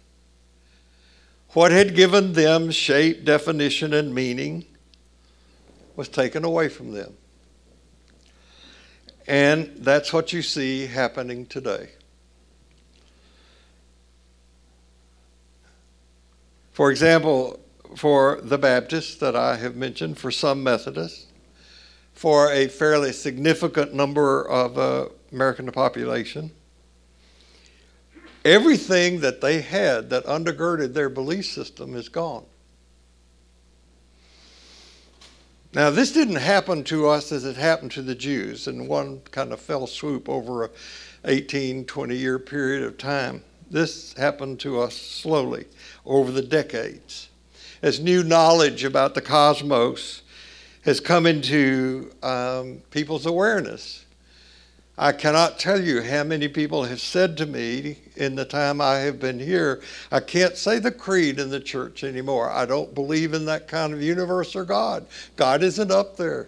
[1.53, 4.65] What had given them shape, definition, and meaning
[5.95, 7.15] was taken away from them.
[9.27, 11.91] And that's what you see happening today.
[16.73, 17.61] For example,
[17.95, 21.26] for the Baptists that I have mentioned, for some Methodists,
[22.17, 26.49] for a fairly significant number of uh, American population.
[28.43, 32.43] Everything that they had that undergirded their belief system is gone.
[35.75, 39.53] Now, this didn't happen to us as it happened to the Jews in one kind
[39.53, 40.69] of fell swoop over a
[41.23, 43.43] 18, 20 year period of time.
[43.69, 45.67] This happened to us slowly
[46.03, 47.29] over the decades.
[47.83, 50.23] As new knowledge about the cosmos
[50.87, 54.05] has come into um, people's awareness,
[54.97, 58.99] I cannot tell you how many people have said to me in the time I
[58.99, 59.81] have been here,
[60.13, 62.49] I can't say the creed in the church anymore.
[62.49, 65.05] I don't believe in that kind of universe or God.
[65.35, 66.47] God isn't up there.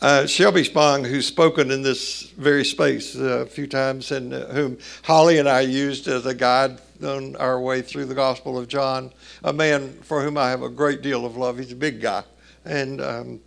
[0.00, 4.46] Uh, Shelby Spong, who's spoken in this very space uh, a few times, and uh,
[4.46, 8.68] whom Holly and I used as a guide on our way through the Gospel of
[8.68, 11.58] John, a man for whom I have a great deal of love.
[11.58, 12.22] He's a big guy,
[12.64, 13.40] and um,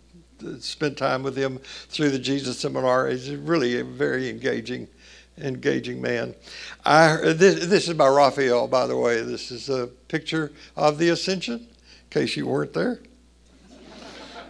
[0.58, 3.08] spent time with him through the Jesus Seminar.
[3.08, 4.88] He's really a very engaging,
[5.38, 6.34] engaging man.
[6.84, 9.22] I, this, this is by Raphael, by the way.
[9.22, 11.66] This is a picture of the Ascension, in
[12.10, 13.00] case you weren't there.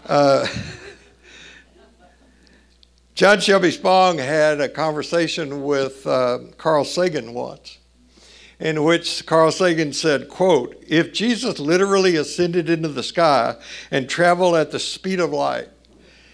[3.14, 7.78] John Shelby Spong had a conversation with uh, Carl Sagan once,
[8.58, 13.56] in which Carl Sagan said, quote, if Jesus literally ascended into the sky
[13.90, 15.68] and traveled at the speed of light,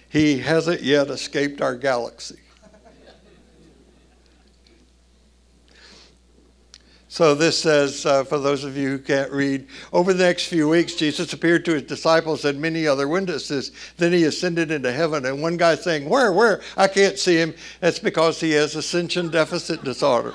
[0.09, 2.39] he hasn't yet escaped our galaxy.
[7.11, 10.69] So this says, uh, for those of you who can't read, over the next few
[10.69, 13.73] weeks, Jesus appeared to his disciples and many other witnesses.
[13.97, 15.25] Then he ascended into heaven.
[15.25, 16.61] And one guy saying, Where, where?
[16.77, 17.55] I can't see him.
[17.81, 20.35] That's because he has ascension deficit disorder.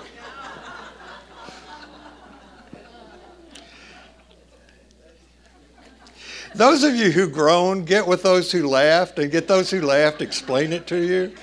[6.55, 10.23] those of you who groan, get with those who laughed, and get those who laughed
[10.23, 11.35] explain it to you.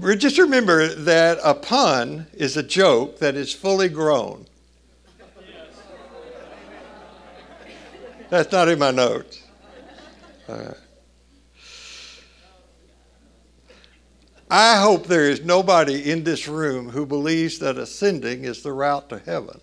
[0.00, 4.46] Just remember that a pun is a joke that is fully grown.
[8.30, 9.42] That's not in my notes.
[14.50, 19.08] I hope there is nobody in this room who believes that ascending is the route
[19.08, 19.60] to heaven.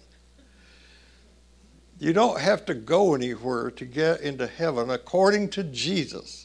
[1.97, 6.44] You don't have to go anywhere to get into heaven according to Jesus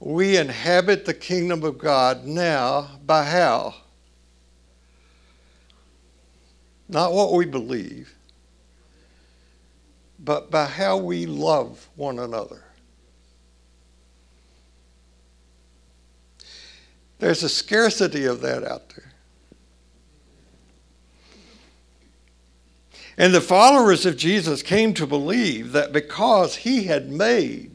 [0.00, 3.74] we inhabit the kingdom of God now by how?
[6.88, 8.14] Not what we believe,
[10.18, 12.64] but by how we love one another.
[17.18, 19.12] There's a scarcity of that out there.
[23.16, 27.67] And the followers of Jesus came to believe that because he had made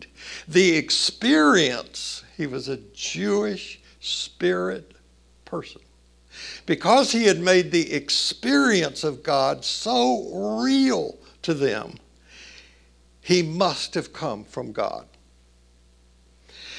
[0.47, 4.93] the experience, he was a Jewish spirit
[5.45, 5.81] person.
[6.65, 11.95] Because he had made the experience of God so real to them,
[13.21, 15.05] he must have come from God.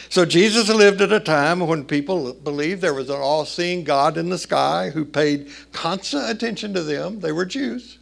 [0.08, 4.16] So Jesus lived at a time when people believed there was an all seeing God
[4.16, 7.20] in the sky who paid constant attention to them.
[7.20, 7.98] They were Jews.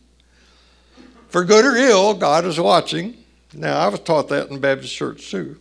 [1.29, 3.22] For good or ill, God was watching.
[3.55, 5.59] Now, I was taught that in Baptist church too.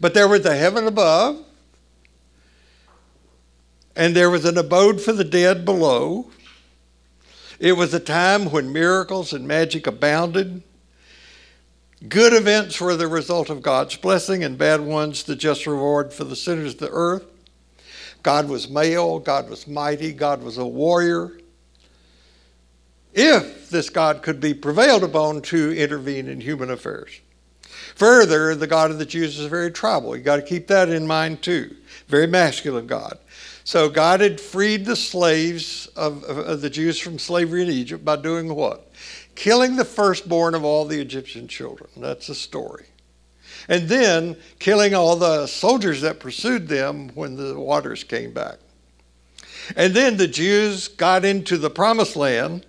[0.00, 1.44] But there was a heaven above,
[3.94, 6.30] and there was an abode for the dead below.
[7.58, 10.62] It was a time when miracles and magic abounded.
[12.08, 16.24] Good events were the result of God's blessing, and bad ones the just reward for
[16.24, 17.24] the sinners of the earth.
[18.22, 21.32] God was male, God was mighty, God was a warrior.
[23.12, 27.20] If this God could be prevailed upon to intervene in human affairs.
[27.96, 30.16] Further, the God of the Jews is very tribal.
[30.16, 31.76] You got to keep that in mind too.
[32.08, 33.18] Very masculine God.
[33.64, 38.04] So God had freed the slaves of, of, of, the Jews from slavery in Egypt
[38.04, 38.90] by doing what?
[39.34, 41.90] Killing the firstborn of all the Egyptian children.
[41.96, 42.86] That's the story.
[43.68, 48.58] And then killing all the soldiers that pursued them when the waters came back.
[49.76, 52.66] And then the Jews got into the promised land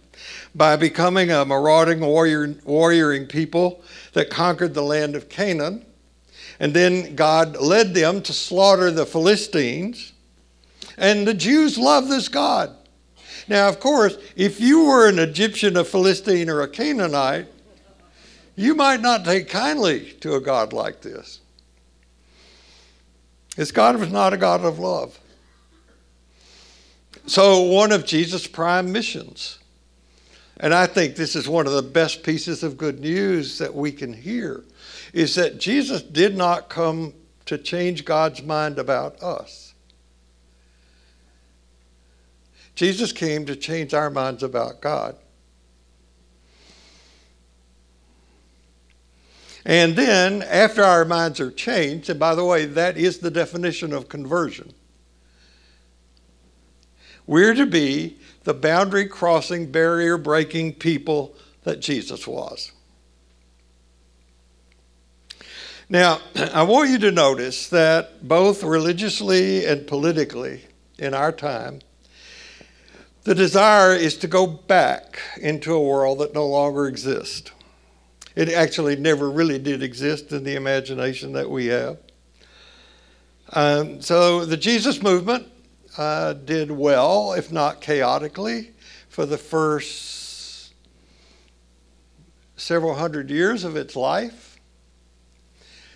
[0.54, 3.82] by becoming a marauding warrior, warrioring people
[4.14, 5.86] that conquered the land of Canaan.
[6.60, 10.14] And then God led them to slaughter the Philistines.
[10.98, 12.76] And the Jews love this God.
[13.48, 17.48] Now, of course, if you were an Egyptian, a Philistine, or a Canaanite,
[18.56, 21.40] you might not take kindly to a God like this.
[23.56, 25.18] This God was not a God of love.
[27.26, 29.60] So, one of Jesus' prime missions
[30.62, 33.92] and I think this is one of the best pieces of good news that we
[33.92, 34.64] can hear
[35.12, 37.16] is that Jesus did not come
[37.48, 39.74] to change God's mind about us.
[42.76, 45.16] Jesus came to change our minds about God.
[49.66, 53.94] And then, after our minds are changed, and by the way, that is the definition
[53.94, 54.74] of conversion,
[57.28, 62.72] we're to be the boundary crossing, barrier breaking people that Jesus was.
[65.90, 70.66] Now, I want you to notice that both religiously and politically
[70.98, 71.82] in our time,
[73.24, 77.52] the desire is to go back into a world that no longer exists.
[78.36, 82.00] It actually never really did exist in the imagination that we have.
[83.54, 85.51] Um, so the Jesus movement
[85.98, 88.72] uh, did well, if not chaotically,
[89.10, 90.74] for the first
[92.56, 94.60] several hundred years of its life.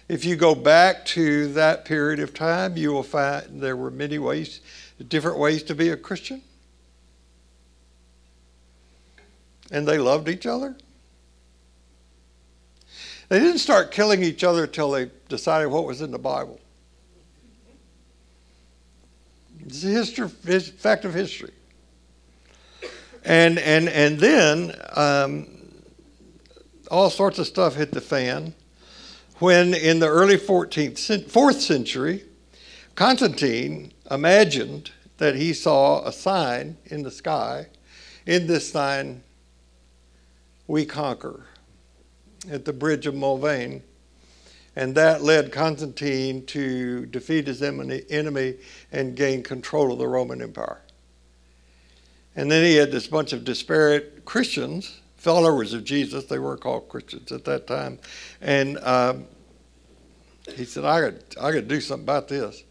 [0.08, 4.20] If you go back to that period of time, you will find there were many
[4.20, 4.62] ways,
[5.08, 6.42] different ways to be a Christian.
[9.72, 10.76] And they loved each other.
[13.30, 16.60] They didn't start killing each other until they decided what was in the Bible.
[19.66, 21.52] It's a history, fact of history.
[23.24, 25.48] And, and, and then um,
[26.92, 28.54] all sorts of stuff hit the fan
[29.40, 32.24] when in the early 14th, 4th century,
[32.94, 37.68] Constantine imagined that he saw a sign in the sky.
[38.26, 39.24] In this sign,
[40.68, 41.46] we conquer
[42.50, 43.82] at the bridge of Mulvaney.
[44.76, 48.56] And that led Constantine to defeat his enemy
[48.92, 50.82] and gain control of the Roman Empire.
[52.36, 56.26] And then he had this bunch of disparate Christians, followers of Jesus.
[56.26, 58.00] They weren't called Christians at that time.
[58.42, 59.26] And um,
[60.54, 62.64] he said, I got, I to do something about this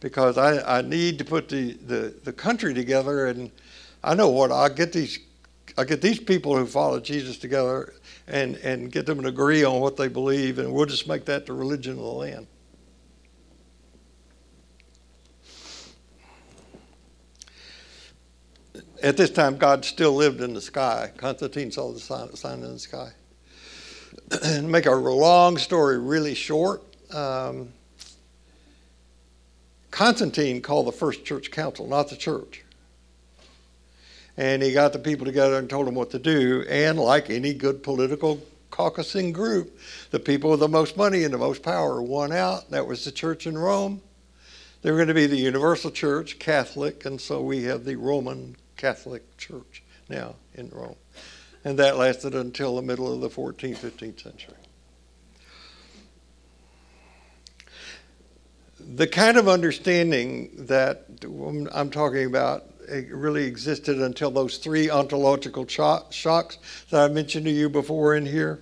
[0.00, 3.26] because I, I need to put the, the, the country together.
[3.26, 3.50] And
[4.04, 5.18] I know what, I'll get these,
[5.78, 7.94] I'll get these people who follow Jesus together
[8.28, 11.46] and, and get them to agree on what they believe, and we'll just make that
[11.46, 12.46] the religion of the land.
[19.02, 21.12] At this time, God still lived in the sky.
[21.16, 23.12] Constantine saw the sign, sign in the sky.
[24.42, 26.82] and make a long story really short,
[27.14, 27.72] um,
[29.90, 32.65] Constantine called the first church council, not the church
[34.36, 36.64] and he got the people together and told them what to do.
[36.68, 39.78] And like any good political caucusing group,
[40.10, 42.70] the people with the most money and the most power won out.
[42.70, 44.02] That was the church in Rome.
[44.82, 48.56] They were going to be the universal church, Catholic, and so we have the Roman
[48.76, 50.96] Catholic Church now in Rome.
[51.64, 54.54] And that lasted until the middle of the 14th, 15th century.
[58.78, 61.06] The kind of understanding that
[61.72, 62.64] I'm talking about
[63.10, 66.58] really existed until those three ontological shocks
[66.90, 68.60] that I mentioned to you before in here.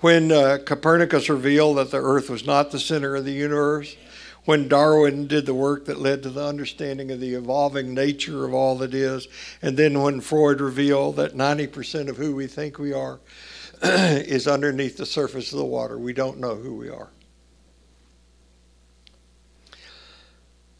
[0.00, 3.96] When uh, Copernicus revealed that the earth was not the center of the universe,
[4.44, 8.54] when Darwin did the work that led to the understanding of the evolving nature of
[8.54, 9.28] all that is,
[9.60, 13.20] and then when Freud revealed that 90% of who we think we are
[13.82, 15.98] is underneath the surface of the water.
[15.98, 17.10] We don't know who we are.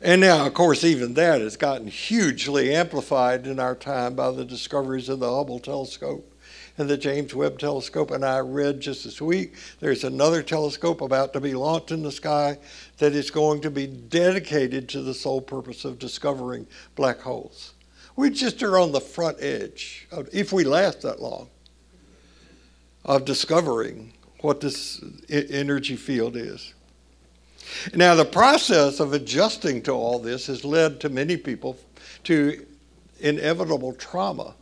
[0.01, 4.45] And now, of course, even that has gotten hugely amplified in our time by the
[4.45, 6.33] discoveries of the Hubble telescope
[6.77, 8.13] and the James Webb telescope.
[8.13, 12.13] And I read just this week there's another telescope about to be launched in the
[12.13, 12.59] sky
[12.99, 17.75] that is going to be dedicated to the sole purpose of discovering black holes.
[18.15, 21.49] We just are on the front edge, of, if we last that long,
[23.05, 26.75] of discovering what this energy field is.
[27.95, 31.79] Now, the process of adjusting to all this has led to many people
[32.25, 32.67] to
[33.21, 34.55] inevitable trauma.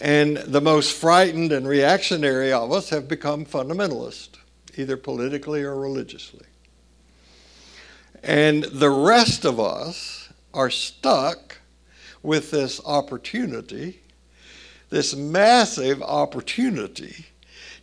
[0.00, 4.30] And the most frightened and reactionary of us have become fundamentalist,
[4.76, 6.46] either politically or religiously.
[8.22, 11.58] And the rest of us are stuck
[12.22, 14.00] with this opportunity,
[14.90, 17.26] this massive opportunity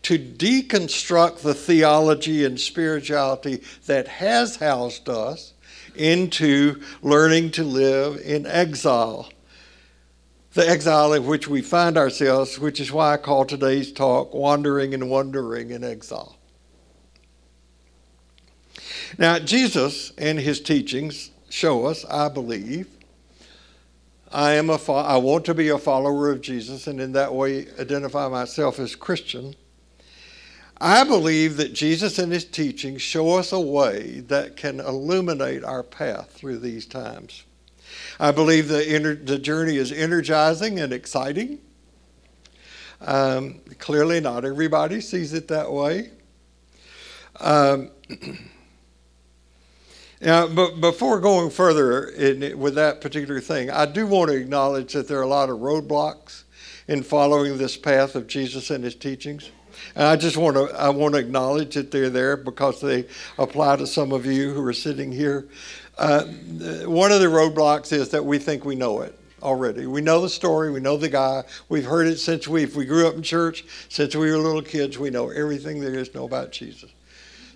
[0.03, 5.53] to deconstruct the theology and spirituality that has housed us
[5.95, 9.29] into learning to live in exile.
[10.53, 14.93] The exile in which we find ourselves, which is why I call today's talk Wandering
[14.93, 16.37] and Wondering in Exile.
[19.17, 22.87] Now, Jesus and his teachings show us, I believe,
[24.31, 27.33] I am a fo- I want to be a follower of Jesus and in that
[27.33, 29.55] way identify myself as Christian.
[30.83, 35.83] I believe that Jesus and his teachings show us a way that can illuminate our
[35.83, 37.43] path through these times.
[38.19, 41.59] I believe the, ener- the journey is energizing and exciting.
[42.99, 46.09] Um, clearly, not everybody sees it that way.
[47.39, 47.91] Um,
[50.21, 54.93] now, but before going further in, with that particular thing, I do want to acknowledge
[54.93, 56.43] that there are a lot of roadblocks
[56.87, 59.51] in following this path of Jesus and his teachings.
[59.95, 63.05] And I just want to I want to acknowledge that they're there because they
[63.37, 65.47] apply to some of you who are sitting here.
[65.97, 66.23] Uh,
[66.85, 69.85] one of the roadblocks is that we think we know it already.
[69.85, 72.85] We know the story, we know the guy, we've heard it since we if we
[72.85, 76.17] grew up in church, since we were little kids, we know everything there is to
[76.17, 76.91] know about Jesus.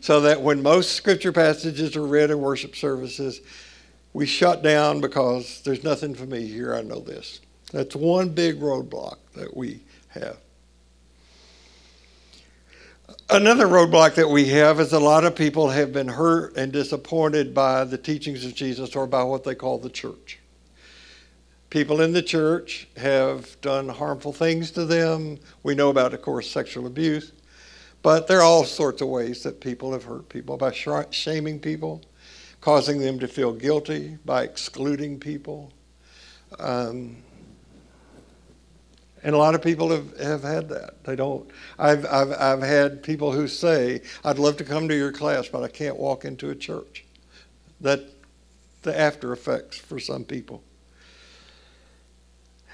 [0.02, 3.42] So that when most scripture passages are read in worship services,
[4.14, 7.42] we shut down because there's nothing for me here, I know this.
[7.72, 10.38] That's one big roadblock that we have.
[13.28, 17.56] Another roadblock that we have is a lot of people have been hurt and disappointed
[17.56, 20.38] by the teachings of Jesus or by what they call the church.
[21.72, 25.40] People in the church have done harmful things to them.
[25.64, 27.32] We know about, of course, sexual abuse.
[28.04, 32.04] But there are all sorts of ways that people have hurt people by shaming people,
[32.62, 35.74] causing them to feel guilty, by excluding people.
[36.60, 37.18] Um,
[39.26, 41.04] and a lot of people have, have had that.
[41.04, 41.50] They don't.
[41.80, 45.64] I've, I've, I've had people who say, I'd love to come to your class, but
[45.64, 47.04] I can't walk into a church.
[47.82, 48.02] That
[48.84, 50.62] the after effects for some people.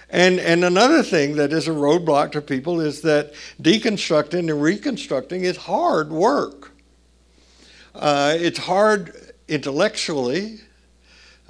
[0.09, 5.45] And, and another thing that is a roadblock to people is that deconstructing and reconstructing
[5.45, 6.73] is hard work.
[7.95, 10.59] Uh, it's hard intellectually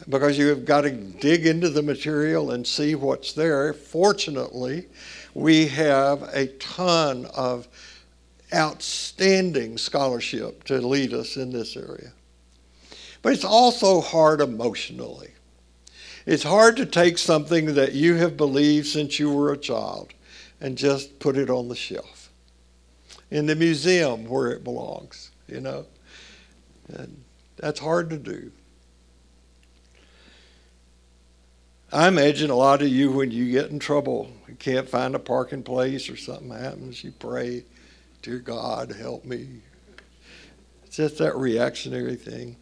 [0.09, 3.73] because you've got to dig into the material and see what's there.
[3.73, 4.87] Fortunately,
[5.33, 7.67] we have a ton of
[8.53, 12.11] outstanding scholarship to lead us in this area.
[13.21, 15.31] But it's also hard emotionally.
[16.25, 20.13] It's hard to take something that you have believed since you were a child
[20.59, 22.29] and just put it on the shelf
[23.31, 25.85] in the museum where it belongs, you know.
[26.89, 27.23] And
[27.57, 28.51] that's hard to do.
[31.93, 35.19] I imagine a lot of you, when you get in trouble, you can't find a
[35.19, 37.65] parking place or something happens, you pray,
[38.21, 39.47] Dear God, help me.
[40.85, 42.55] It's just that reactionary thing.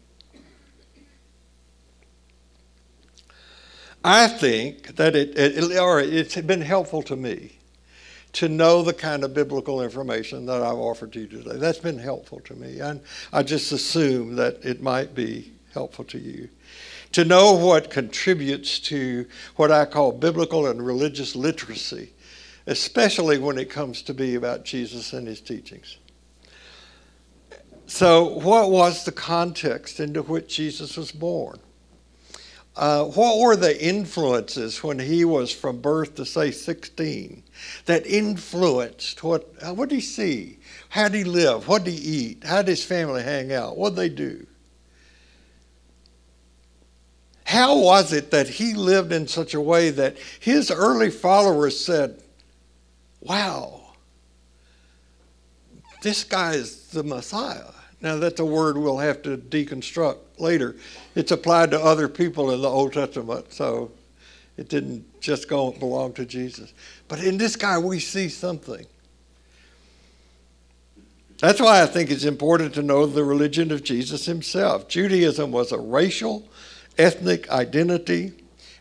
[4.02, 7.58] I think that it, it, or it's been helpful to me
[8.32, 11.56] to know the kind of biblical information that I've offered to you today.
[11.56, 12.78] That's been helpful to me.
[12.78, 13.02] And
[13.32, 16.48] I just assume that it might be helpful to you.
[17.12, 22.12] To know what contributes to what I call biblical and religious literacy,
[22.66, 25.98] especially when it comes to be about Jesus and his teachings.
[27.86, 31.58] So, what was the context into which Jesus was born?
[32.76, 37.42] Uh, what were the influences when he was from birth to say 16
[37.86, 40.58] that influenced what what did he see?
[40.88, 41.66] How did he live?
[41.66, 42.44] What did he eat?
[42.44, 43.76] How did his family hang out?
[43.76, 44.46] What did they do
[47.50, 52.22] how was it that he lived in such a way that his early followers said
[53.20, 53.80] wow
[56.02, 57.72] this guy is the messiah
[58.02, 60.76] now, that's a word we'll have to deconstruct later.
[61.14, 63.90] It's applied to other people in the Old Testament, so
[64.56, 66.72] it didn't just go belong to Jesus.
[67.08, 68.86] But in this guy, we see something.
[71.40, 74.88] That's why I think it's important to know the religion of Jesus himself.
[74.88, 76.48] Judaism was a racial,
[76.98, 78.32] ethnic identity,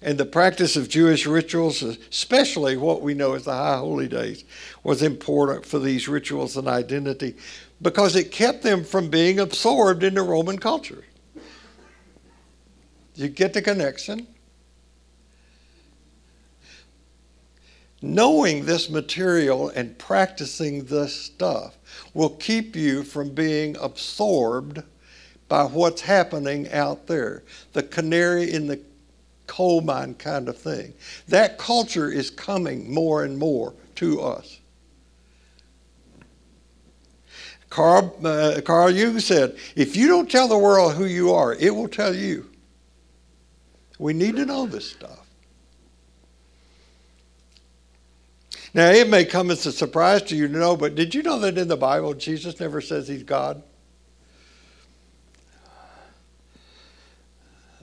[0.02, 4.46] and the practice of Jewish rituals, especially what we know as the High Holy Days,
[4.84, 7.36] was important for these rituals and identity
[7.82, 11.04] because it kept them from being absorbed into Roman culture.
[13.16, 14.28] You get the connection?
[18.02, 21.78] Knowing this material and practicing this stuff
[22.14, 24.82] will keep you from being absorbed
[25.50, 27.44] by what's happening out there.
[27.74, 28.80] The canary in the
[29.48, 30.94] coal mine kind of thing.
[31.28, 34.60] That culture is coming more and more to us.
[37.70, 41.76] Carl, uh, Carl Jung said, if you don't tell the world who you are, it
[41.76, 42.50] will tell you.
[44.00, 45.28] We need to know this stuff.
[48.74, 51.40] Now, it may come as a surprise to you to know, but did you know
[51.40, 53.64] that in the Bible, Jesus never says he's God?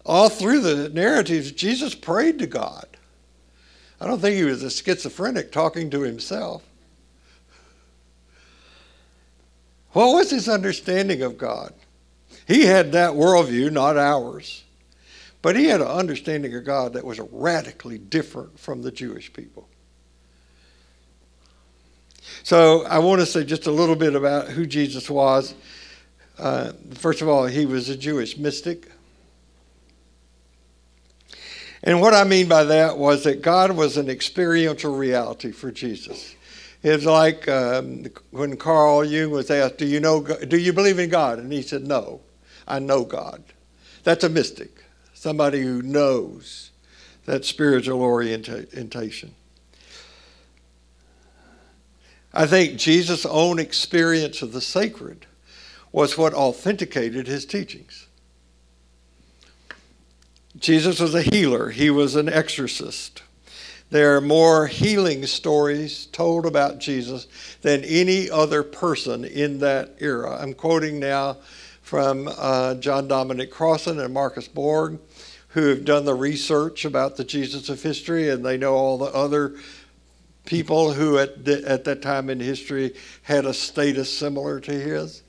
[0.07, 2.87] All through the narratives, Jesus prayed to God.
[4.01, 6.63] I don't think he was a schizophrenic talking to himself.
[9.91, 11.75] What was his understanding of God?
[12.47, 14.63] He had that worldview, not ours.
[15.43, 19.69] But he had an understanding of God that was radically different from the Jewish people.
[22.45, 25.55] So I want to say just a little bit about who Jesus was.
[26.39, 28.89] Uh, first of all, he was a Jewish mystic.
[31.87, 36.35] And what I mean by that was that God was an experiential reality for Jesus.
[36.83, 40.21] It's like um, when Carl Jung was asked, "Do you know?
[40.23, 42.21] Do you believe in God?" and he said, "No,
[42.67, 43.45] I know God."
[44.03, 44.85] That's a mystic,
[45.15, 46.73] somebody who knows
[47.25, 49.35] that spiritual orientation.
[52.35, 55.27] I think Jesus' own experience of the sacred
[55.93, 58.06] was what authenticated his teachings.
[60.59, 63.23] Jesus was a healer, he was an exorcist.
[63.91, 67.29] There are more healing stories told about Jesus
[67.63, 70.37] than any other person in that era.
[70.41, 71.37] I'm quoting now
[71.83, 74.99] from uh, John Dominic Crossan and Marcus Borg,
[75.51, 79.07] who have done the research about the Jesus of history, and they know all the
[79.07, 79.55] other
[80.47, 85.23] people who at, the, at that time in history had a status similar to his.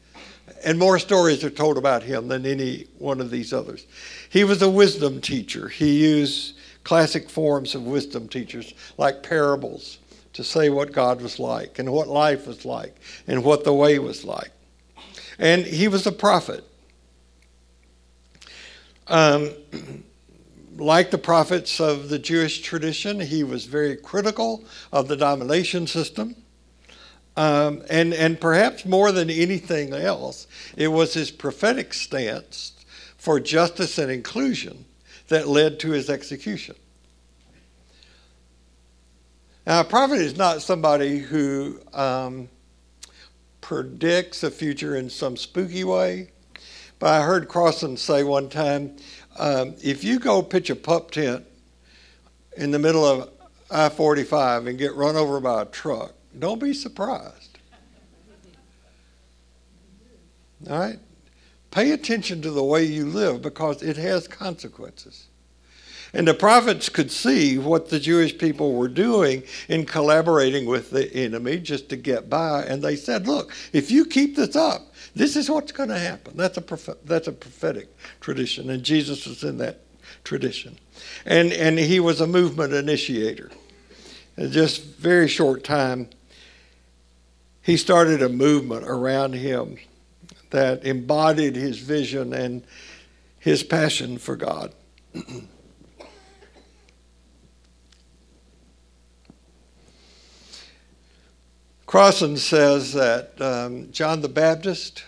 [0.63, 3.85] And more stories are told about him than any one of these others.
[4.29, 5.67] He was a wisdom teacher.
[5.69, 9.99] He used classic forms of wisdom teachers, like parables,
[10.33, 12.95] to say what God was like and what life was like
[13.27, 14.51] and what the way was like.
[15.39, 16.63] And he was a prophet.
[19.07, 19.51] Um,
[20.77, 26.35] like the prophets of the Jewish tradition, he was very critical of the domination system.
[27.37, 32.73] Um, and, and perhaps more than anything else, it was his prophetic stance
[33.15, 34.85] for justice and inclusion
[35.27, 36.75] that led to his execution.
[39.67, 42.49] Now, a prophet is not somebody who um,
[43.61, 46.31] predicts a future in some spooky way.
[46.97, 48.95] But I heard Crossan say one time
[49.37, 51.45] um, if you go pitch a pup tent
[52.55, 53.29] in the middle of
[53.69, 57.57] I 45 and get run over by a truck, don't be surprised.
[60.69, 60.99] All right?
[61.71, 65.27] Pay attention to the way you live because it has consequences.
[66.13, 71.13] And the prophets could see what the Jewish people were doing in collaborating with the
[71.13, 72.63] enemy just to get by.
[72.63, 76.37] And they said, look, if you keep this up, this is what's going to happen.
[76.37, 77.89] That's a, that's a prophetic
[78.21, 78.69] tradition.
[78.69, 79.81] And Jesus was in that
[80.23, 80.77] tradition.
[81.25, 83.51] And, and he was a movement initiator.
[84.37, 86.09] In just very short time,
[87.67, 89.77] he started a movement around him
[90.51, 92.63] that embodied his vision and
[93.39, 94.73] his passion for God.
[101.85, 105.03] Crossan says that um, John the Baptist,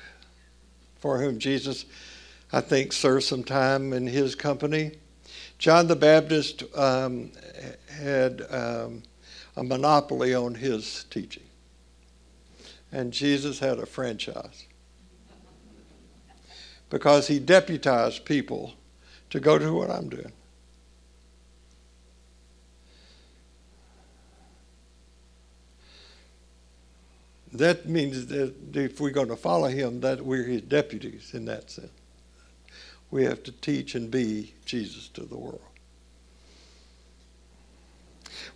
[1.00, 1.86] for whom Jesus,
[2.52, 4.98] I think, served some time in his company,
[5.60, 7.32] John the Baptist um,
[7.88, 9.04] had um,
[9.56, 11.44] a monopoly on his teaching.
[12.92, 14.66] And Jesus had a franchise
[16.90, 18.74] because he deputized people
[19.30, 20.32] to go do what I'm doing.
[27.52, 31.72] That means that if we're going to follow him, that we're his deputies in that
[31.72, 31.90] sense.
[33.12, 35.62] We have to teach and be Jesus to the world.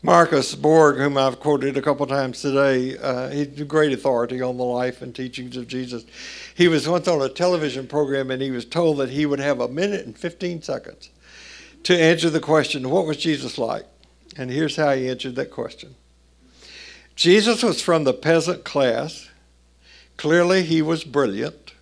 [0.05, 4.57] Marcus Borg, whom I've quoted a couple times today, uh, he's a great authority on
[4.57, 6.03] the life and teachings of Jesus.
[6.53, 9.61] He was once on a television program and he was told that he would have
[9.61, 11.09] a minute and 15 seconds
[11.83, 13.85] to answer the question, What was Jesus like?
[14.35, 15.95] And here's how he answered that question
[17.15, 19.29] Jesus was from the peasant class.
[20.17, 21.75] Clearly, he was brilliant.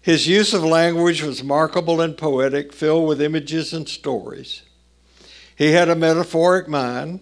[0.00, 4.62] His use of language was markable and poetic, filled with images and stories.
[5.58, 7.18] He had a metaphoric mind.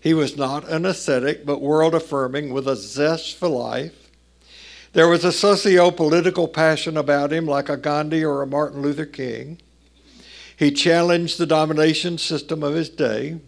[0.00, 4.10] He was not an ascetic, but world affirming with a zest for life.
[4.92, 9.06] There was a socio political passion about him, like a Gandhi or a Martin Luther
[9.06, 9.60] King.
[10.56, 13.38] He challenged the domination system of his day.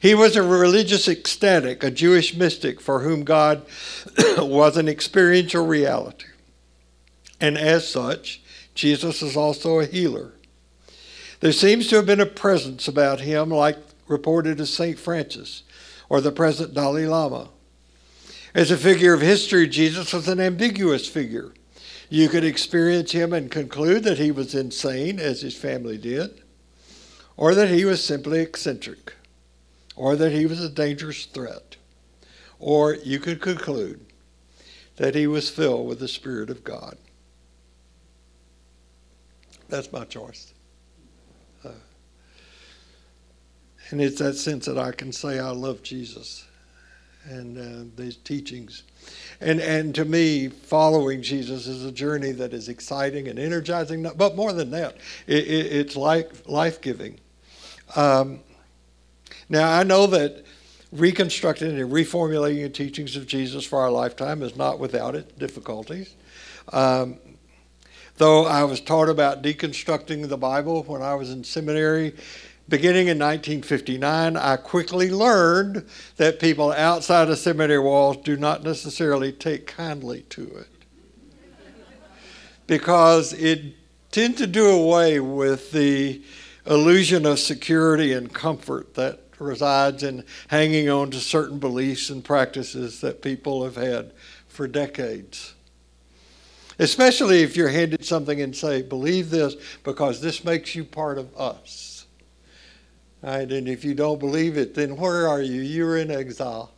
[0.00, 3.62] He was a religious ecstatic, a Jewish mystic for whom God
[4.36, 6.26] was an experiential reality.
[7.40, 8.42] And as such,
[8.74, 10.32] Jesus is also a healer.
[11.40, 14.98] There seems to have been a presence about him, like reported as St.
[14.98, 15.62] Francis
[16.08, 17.50] or the present Dalai Lama.
[18.54, 21.52] As a figure of history, Jesus was an ambiguous figure.
[22.08, 26.42] You could experience him and conclude that he was insane, as his family did,
[27.36, 29.12] or that he was simply eccentric
[29.98, 31.76] or that he was a dangerous threat,
[32.60, 34.00] or you could conclude
[34.96, 36.96] that he was filled with the Spirit of God.
[39.68, 40.54] That's my choice.
[41.64, 41.70] Uh,
[43.90, 46.44] and it's that sense that I can say I love Jesus
[47.24, 48.82] and uh, these teachings.
[49.40, 54.36] And, and to me, following Jesus is a journey that is exciting and energizing, but
[54.36, 57.18] more than that, it, it, it's life, life-giving.
[57.96, 58.40] Um,
[59.48, 60.44] now, I know that
[60.92, 66.14] reconstructing and reformulating the teachings of Jesus for our lifetime is not without its difficulties.
[66.72, 67.18] Um,
[68.16, 72.14] though I was taught about deconstructing the Bible when I was in seminary,
[72.68, 79.32] beginning in 1959, I quickly learned that people outside of seminary walls do not necessarily
[79.32, 80.68] take kindly to it.
[82.66, 83.74] because it
[84.10, 86.22] tends to do away with the
[86.66, 93.00] illusion of security and comfort that resides in hanging on to certain beliefs and practices
[93.00, 94.12] that people have had
[94.48, 95.54] for decades.
[96.78, 101.34] Especially if you're handed something and say, believe this because this makes you part of
[101.36, 101.97] us.
[103.22, 103.50] Right?
[103.50, 105.60] And if you don't believe it, then where are you?
[105.60, 106.72] You're in exile.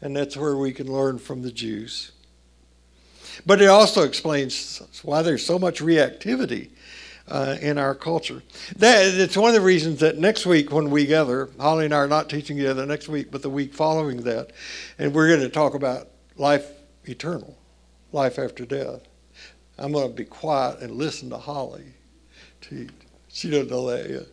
[0.00, 2.12] And that's where we can learn from the Jews.
[3.46, 6.70] But it also explains why there's so much reactivity
[7.28, 8.42] uh, in our culture.
[8.76, 11.98] That, it's one of the reasons that next week when we gather, Holly and I
[11.98, 14.52] are not teaching together next week, but the week following that,
[14.98, 16.70] and we're going to talk about life
[17.06, 17.56] eternal,
[18.12, 19.00] life after death.
[19.78, 21.84] I'm going to be quiet and listen to Holly.
[23.28, 24.26] She doesn't know that yet.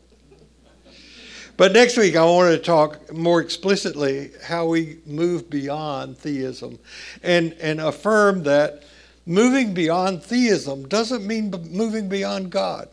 [1.62, 6.80] But next week, I wanted to talk more explicitly how we move beyond theism
[7.22, 8.82] and, and affirm that
[9.28, 12.90] moving beyond theism doesn't mean moving beyond God,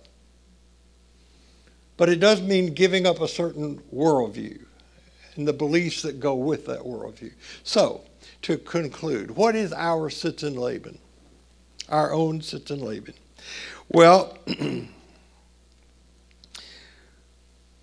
[1.97, 4.61] but it does mean giving up a certain worldview
[5.37, 7.33] and the beliefs that go with that worldview.
[7.63, 8.03] So,
[8.43, 10.99] to conclude, what is our Sitz im Leben?
[11.89, 13.15] Our own Sitz im Leben.
[13.89, 14.37] Well,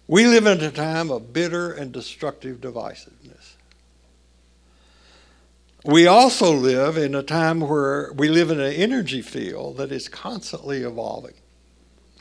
[0.08, 3.56] we live in a time of bitter and destructive divisiveness.
[5.84, 10.08] We also live in a time where we live in an energy field that is
[10.08, 11.36] constantly evolving.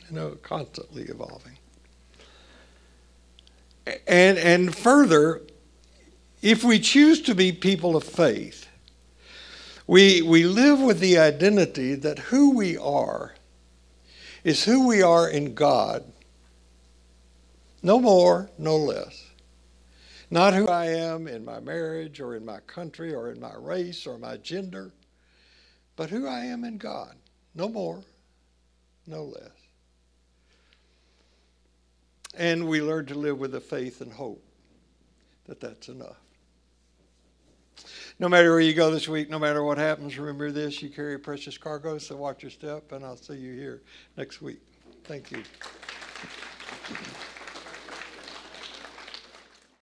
[0.07, 1.57] You know, constantly evolving.
[4.07, 5.41] And, and further,
[6.41, 8.67] if we choose to be people of faith,
[9.87, 13.33] we, we live with the identity that who we are
[14.43, 16.03] is who we are in God.
[17.85, 19.27] No more, no less.
[20.31, 24.07] Not who I am in my marriage or in my country or in my race
[24.07, 24.91] or my gender,
[25.95, 27.15] but who I am in God.
[27.53, 28.01] No more,
[29.05, 29.51] no less.
[32.35, 34.43] And we learn to live with the faith and hope
[35.45, 36.17] that that's enough.
[38.17, 41.19] No matter where you go this week, no matter what happens, remember this you carry
[41.19, 43.83] precious cargo, so watch your step, and I'll see you here
[44.17, 44.61] next week.
[45.03, 45.43] Thank you.